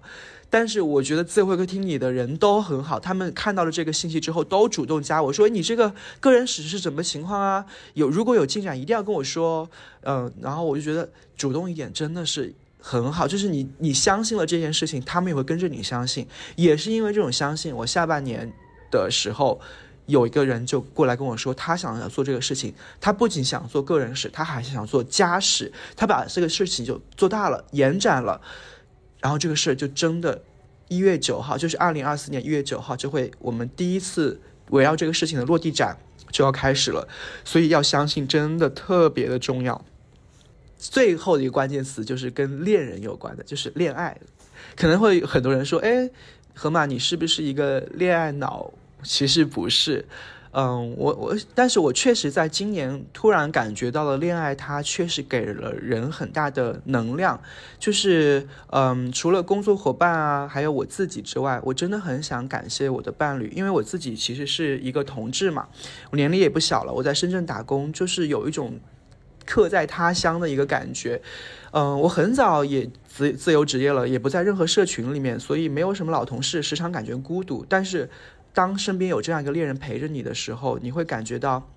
[0.52, 7.64] 但是我觉得自由会客厅里的人都很好，他们看到了这个信息之后，都主动加我说：“你这个个人史是什么情况啊？
[7.94, 9.70] 有如果有进展，一定要跟我说。”
[10.02, 16.26] 嗯，然后我就觉得主动一点真的是很好，就是你你相信了这件事情，他们也会跟着你相信。
[16.56, 18.50] 也是因为这种相信，我下半年
[18.90, 19.60] 的时候，
[20.06, 28.40] 有一个人就过来跟我说，他想要做这个事情，他不仅想做个人史，他还想做家史，他把这个事情就做大了，延展了。
[29.20, 30.42] 然后这个事就真的，
[30.88, 34.40] 一月九号，就是二零二四年一月九号，就会我们第一次
[34.70, 35.98] 围绕这个事情的落地展
[36.32, 37.06] 就要开始了，
[37.44, 39.84] 所以要相信真的特别的重要。
[40.80, 44.16] 最后的一个关键词就是跟恋人有关的，就是恋爱。
[44.74, 46.08] 可能会很多人说，哎，
[46.54, 48.72] 河马你是不是一个恋爱脑？
[49.02, 50.06] 其实不是。
[50.52, 57.40] 嗯，我我，但是我确实在今年突然感觉到了恋爱，它确实给了人很大的能量。
[57.78, 65.68] 就是，嗯，除了工作伙伴啊，还有我自己之外，我真的很想感谢我的伴侣，因为我自己其实是一个同志嘛，
[66.10, 68.80] 我年龄也不小了，我在深圳打工，就是有一种
[69.44, 71.20] 客在他乡的一个感觉。
[71.72, 78.08] 嗯，我很早也自自由职业了，也不在任何社群里面，所以没有什么老同事，时常感觉孤独，但是。
[78.52, 81.70] 当身边有这样一个恋人陪着你的时候，你会感觉到，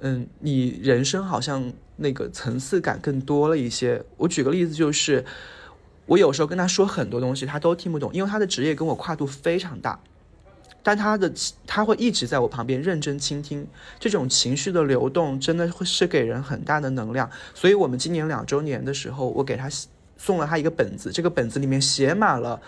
[0.00, 4.02] 嗯，你人生好像那个层次感更多了一些。
[4.16, 5.24] 我举个例子，就是
[6.06, 10.00] 我有时候跟他说很多东西，他都听不懂，因为他的职业跟我跨度非常大，
[10.82, 11.32] 但他的
[11.66, 13.66] 他会一直在我旁边认真倾听，
[13.98, 17.30] 这种情绪的流动真的会是给人很大的能量。
[17.54, 19.68] 所以，我们今年两周年的时候，我给他
[20.16, 22.60] 送了他一个本子，这个本子里面写满了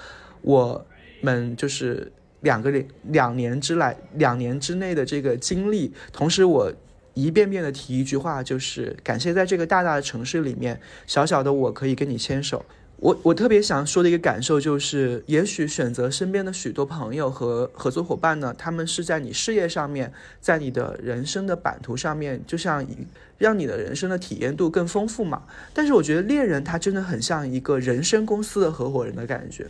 [0.43, 0.87] 我
[1.21, 2.13] 们就是。
[2.43, 6.73] 两个两两年之来，两年之内的这个经历，同时我
[7.15, 12.65] 一遍遍的提一句话，就是感谢在这个大大的城市里面，小小的我可以跟你牵手。
[13.03, 22.87] 我我特别想说的一个感受就是，也许选择身边的许多朋友和合作伙伴呢，他们是在你事业上面，在你的人生的版图上面，就像
[23.39, 25.43] 让你的人生的体验度更丰富嘛。
[25.75, 29.67] 但是我觉得恋人他真的很像一个人生公司的合伙人的感觉。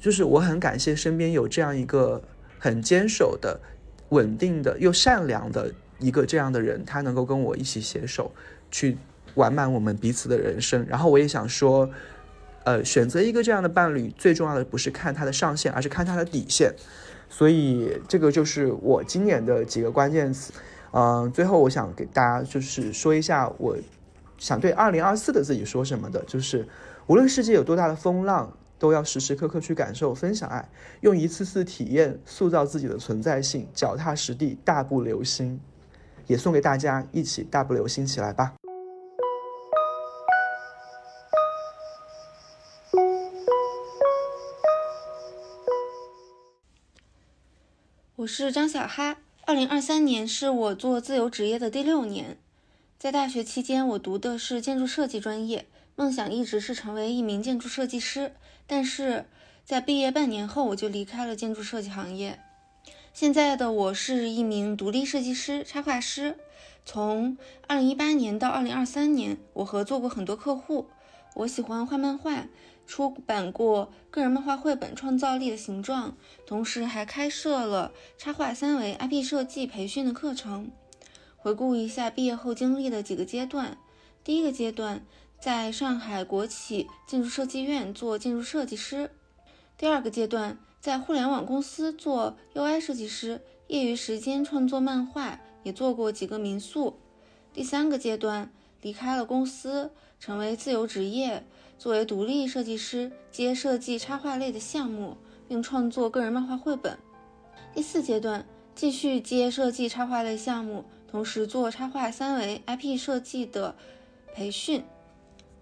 [0.00, 2.22] 就是我很感谢身边有这样一个
[2.58, 3.60] 很坚守的、
[4.08, 8.32] 稳定的又善良的一个这样的人，他能够跟我一起携手
[8.70, 8.96] 去
[9.34, 10.86] 完满我们彼此的人生。
[10.88, 11.90] 然后我也想说，
[12.64, 16.74] 呃，选择一个这样的伴侣，最重要的不是看他的上限，而是看他的底线。
[17.28, 20.52] 所以这个就是我今年的几个关键词。
[20.92, 23.76] 嗯，最后我想给大家就是说一下，我
[24.36, 26.66] 想对二零二四的自己说什么的，就是
[27.06, 30.68] 无论世界有多大的风浪，都要时时刻刻去感受、分享爱，
[31.00, 35.60] 用一次次体验塑造自己的存在性，脚踏实地，大步流星。
[36.26, 38.59] 也送给大家，一起大步流星起来吧。
[48.20, 49.16] 我是张小哈，
[49.46, 52.36] 二零二三年是我做自由职业的第六年。
[52.98, 55.66] 在大学期间，我读的是建筑设计专业，
[55.96, 58.34] 梦想一直是成为一名建筑设计师。
[58.66, 59.24] 但是
[59.64, 62.38] 在毕业半年后，我就离开了建筑设计行业。
[63.14, 66.36] 现在的我是一名独立设计师、插画师。
[66.84, 67.38] 从
[67.68, 70.90] 二零一八年到二零二三年，我合作过很多客户。
[71.36, 72.48] 我喜欢画漫画。
[72.90, 76.10] 出版过个人漫画绘本《创造力的形状》，
[76.44, 80.72] 同时还开设了插画三维 IP 设计培训的课程。
[81.36, 83.78] 回顾一下毕业后经历的几个阶段：
[84.24, 85.06] 第一个阶段，
[85.38, 89.06] 在上海国企建筑设计院做建筑设计师；
[89.78, 96.94] 第二个阶段，在互联网公司做 UI 设计师，业余时间创作漫画，也做过几个民宿；
[97.54, 98.50] 第三个阶段，
[98.82, 101.46] 离开了公司，成为自由职业。
[101.80, 105.16] 作为独立设计师，接设计插画类的项目，
[105.48, 106.98] 并创作个人漫画绘本。
[107.72, 108.44] 第四阶段，
[108.74, 113.74] 继续接设计插画类项目，同时做插画三维 IP 设计的
[114.34, 114.84] 培训。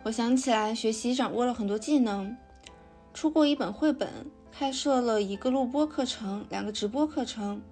[0.02, 2.36] 我想起来，学习掌握了很多技能，
[3.14, 4.08] 出过一本绘本，
[4.50, 7.62] 开设了一个录播课程，两个直播课程，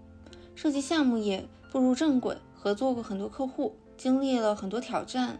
[0.55, 5.37] 设计项目也步入正轨，合作过很多客户，经历了很多挑战，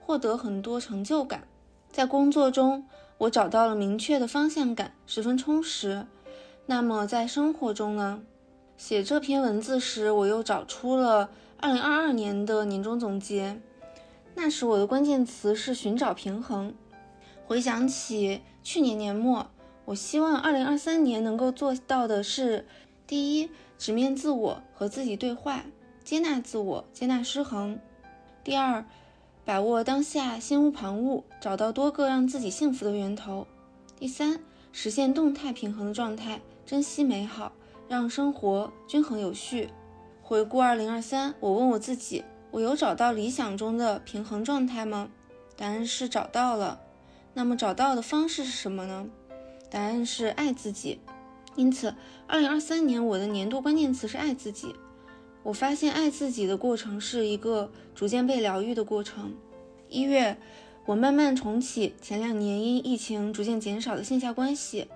[0.00, 1.46] 获得很多成就感。
[1.90, 2.86] 在工作中，
[3.18, 6.06] 我找到了明确的方向感，十分充实。
[6.66, 8.22] 那么在生活中呢？
[8.76, 13.60] 写这篇文字时，我又找出了2022年的年终总结。
[14.34, 16.72] 那时我的关键词是寻找平衡。
[17.44, 19.48] 回想起去年年末，
[19.86, 22.66] 我希望2023年能够做到的是：
[23.06, 25.64] 第一，直面自我和自己对话，
[26.04, 27.78] 接纳自我，接纳失衡；
[28.44, 28.84] 第二，
[29.48, 33.46] 把握当下，心无旁骛，找到多个让自己幸福的源头。
[33.98, 34.40] 第三，
[34.72, 37.52] 实现动态平衡的状态，珍惜美好，
[37.88, 39.70] 让生活均衡有序。
[40.20, 45.08] 回顾二零二三，我问我自己：我有找到理想中的平衡状态吗？
[45.56, 46.80] 答案是找到了。
[47.32, 49.06] 那么找到的方式是什么呢？
[49.70, 51.00] 答案是爱自己。
[51.56, 51.94] 因此，
[52.26, 54.74] 二零二三年我的年度关键词是爱自己。
[55.48, 59.34] 我发现爱自己的过程是一个逐渐被疗愈的过程。
[59.88, 60.36] 一月，
[60.84, 64.86] 我慢慢重启前两年因疫情逐渐减少的线下关系，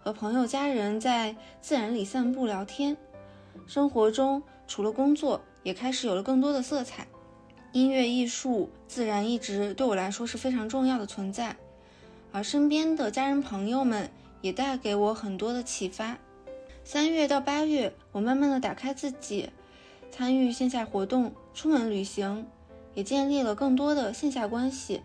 [0.00, 2.96] 和朋友家人在自然里散步聊天。
[3.66, 7.04] 生活中除了工作，也开始有了更多的色彩。
[7.72, 11.56] 音乐、艺术、自然一直对我来说是非常重要的存在，
[12.30, 14.08] 而身边的家人朋友们
[14.40, 16.16] 也带给我很多的启发。
[16.84, 19.50] 三月到八月，我慢慢的打开自己。
[20.10, 22.46] 参与线下活动，出门旅行，
[22.94, 25.02] 也建立了更多的线下关系。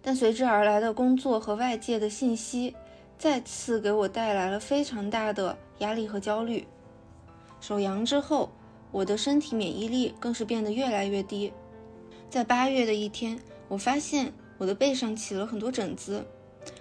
[0.00, 2.74] 但随之而来的工作和外界的信息，
[3.18, 6.66] 再次给我带来了非常大的压力和焦虑。
[7.60, 8.50] 手阳之后，
[8.92, 11.52] 我的身体免疫力更是变得越来越低。
[12.30, 16.24] 在八月的一天，我发现我的背上起了很多疹子，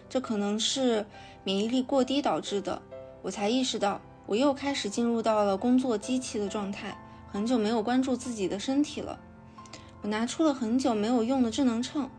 [0.07, 1.03] 这可能是
[1.44, 2.80] 免疫力过低导致的。
[3.24, 6.95] 我才意识到，我又开始进入到了工作机器的状态。
[7.38, 9.19] 很久没有关注自己的身体了，
[10.01, 12.09] 我拿出了很久没有用的智能秤，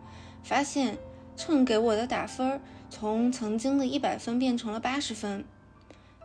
[0.45, 0.97] 发现
[1.37, 5.45] 秤给我的打分从曾经的一百分变成了八十分，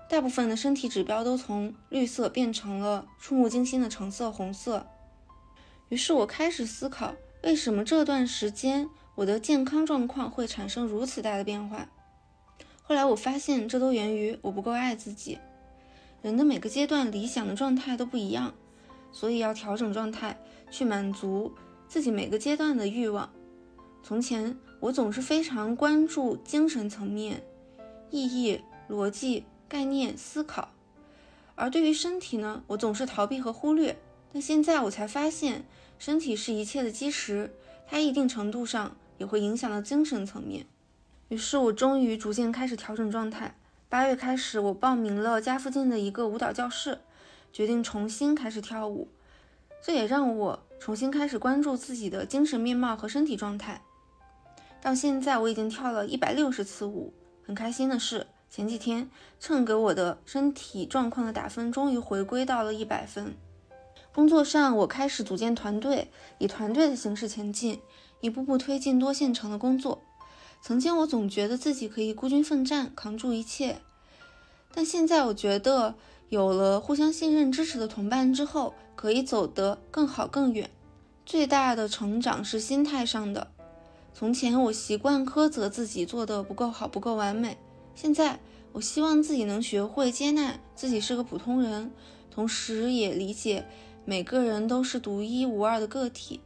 [0.07, 4.85] 大部分的身体指标都从绿色变成了触目惊心的橙色、红色。
[5.89, 11.89] 于是我开始思考，为什么这段时间我的健康状况会产生如此大的变化？
[12.83, 15.39] 后来我发现，这都源于我不够爱自己。
[16.21, 18.53] 人的每个阶段理想的状态都不一样。
[19.13, 20.37] 所以要调整状态，
[20.69, 21.53] 去满足
[21.87, 23.31] 自己每个阶段的欲望。
[24.03, 27.41] 从前我总是非常关注精神层面、
[28.09, 28.59] 意义、
[28.89, 30.73] 逻辑、概念、思考，
[31.55, 33.97] 而对于身体呢，我总是逃避和忽略。
[34.33, 35.63] 但现在我才发现，
[35.99, 37.53] 身体是一切的基石，
[37.87, 40.65] 它一定程度上也会影响到精神层面。
[41.29, 43.55] 于是我终于逐渐开始调整状态。
[43.87, 46.99] 八月开始，我报名了家附近的一个舞蹈教室。
[47.53, 49.07] 决定重新开始跳舞，
[49.81, 53.83] 这也让我重新开始关注自己的精神面貌和身体状态。
[54.81, 57.13] 到现在，我已经跳了一百六十次舞。
[57.45, 59.09] 很开心的是，前几天
[59.39, 63.35] 秤给我的身体状况的打分终于回归到了一百分。
[64.13, 66.09] 工作上，我开始组建团队，
[66.39, 67.79] 以团队的形式前进，
[68.21, 70.01] 一步步推进多线程的工作。
[70.61, 73.81] 曾经我总觉得自己可以孤军奋战，扛住一切，
[74.73, 75.95] 但现在我觉得
[76.29, 80.69] 有了互相信任、支持的同伴之后，可以走得更好、更远。
[81.25, 83.47] 最大的成长是心态上的。
[84.13, 87.57] 从前我习惯苛责自己做的不够好、不够完美，
[87.95, 88.39] 现在
[88.71, 91.91] 我希望自己能学会接纳自己是个普通人，
[92.29, 93.65] 同时也理解。
[94.05, 96.41] 每个人都是独一无二的个体，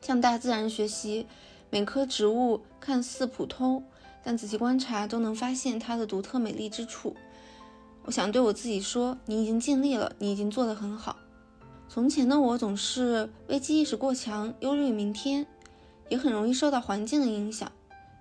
[0.00, 1.26] 向大自然学习。
[1.70, 3.84] 每棵植物看似普通，
[4.24, 7.14] 但仔细观察都能发现它的独特美丽之处。
[8.04, 11.16] 我想对我自己说：“你已经尽力了，你已经做得很好。”
[11.88, 15.46] 从前的我总是危机意识过强，忧虑明天，
[16.08, 17.70] 也很容易受到环境的影响。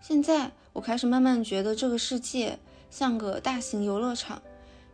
[0.02, 4.42] 现在我开始慢慢觉得这个世界像个大型游乐场，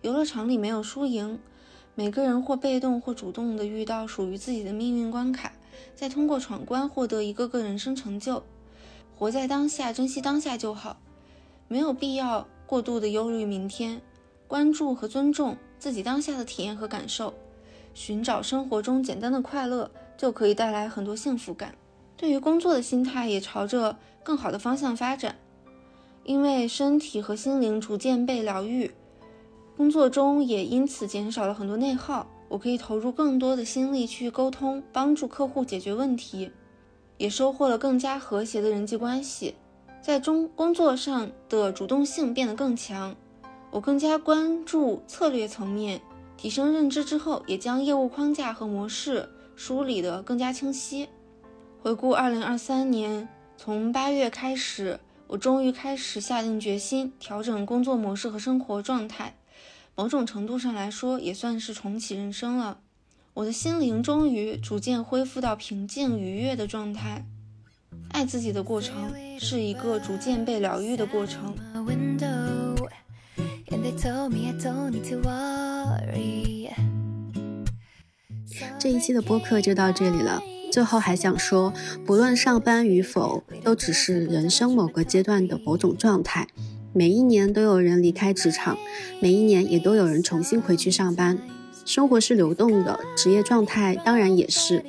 [0.02, 1.40] 游乐场里没有输赢。
[1.95, 5.53] 每个人或被动或主动地遇到属于自己的命运关卡，
[5.95, 8.44] 再通过闯关获得一个个人生成就。
[9.18, 10.98] 活在当下，珍惜当下就好，
[11.70, 14.02] 没有必要过度的忧虑明天。
[14.47, 17.34] 关注和尊重自己当下的体验和感受，
[17.93, 21.76] 寻找生活中简单的快乐，就可以带来很多幸福感。
[22.17, 25.35] 对于工作的心态也朝着更好的方向发展，
[26.23, 28.91] 因为身体和心灵逐渐被疗愈。
[29.76, 36.49] 工作中也因此减少了很多内耗，我可以投入更多的心力去沟通，帮助客户解决问题，
[37.17, 39.55] 也收获了更加和谐的人际关系，
[40.01, 43.13] 在中工作上的主动性变得更强，
[43.76, 45.99] 我更加关注策略层面，
[46.38, 49.27] 提升认知之后，也将业务框架和模式
[49.57, 51.10] 梳理得更加清晰。
[51.81, 53.27] 回顾二零二三年，
[53.57, 54.97] 从八月开始，
[55.27, 59.35] 我终于开始下定决心调整工作模式和生活状态。
[59.93, 62.77] 某种程度上来说，也算是重启人生了。
[63.34, 67.26] 我的心灵终于逐渐恢复到平静愉悦的状态。
[68.11, 71.53] 爱自己的过程是一个逐渐被疗愈的过程。
[78.79, 80.41] 这一期的播客就到这里了。
[80.71, 81.73] 最后还想说，
[82.05, 86.47] 不论上班与否，都只是人生某个阶段的某种状态。
[86.93, 88.77] 每一年都有人离开职场，
[89.19, 91.39] 每一年也都有人重新回去上班。
[91.85, 94.85] 生活是流动的，职业状态当然也是。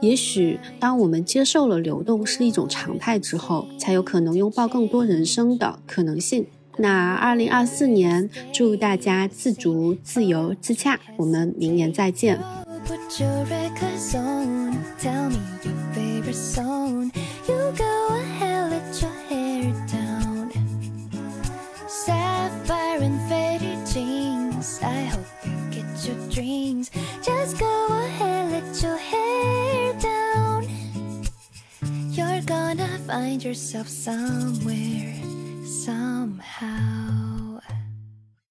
[0.00, 6.46] 也许当我们接受了流动是一种常态之后，才有可能拥抱更多人生的可能性。
[6.78, 10.98] 那二零二四年，祝大家自足、自由、自洽。
[11.16, 12.38] 我们明年再见。
[33.06, 35.23] find yourself somewhere,
[35.84, 37.33] somehow.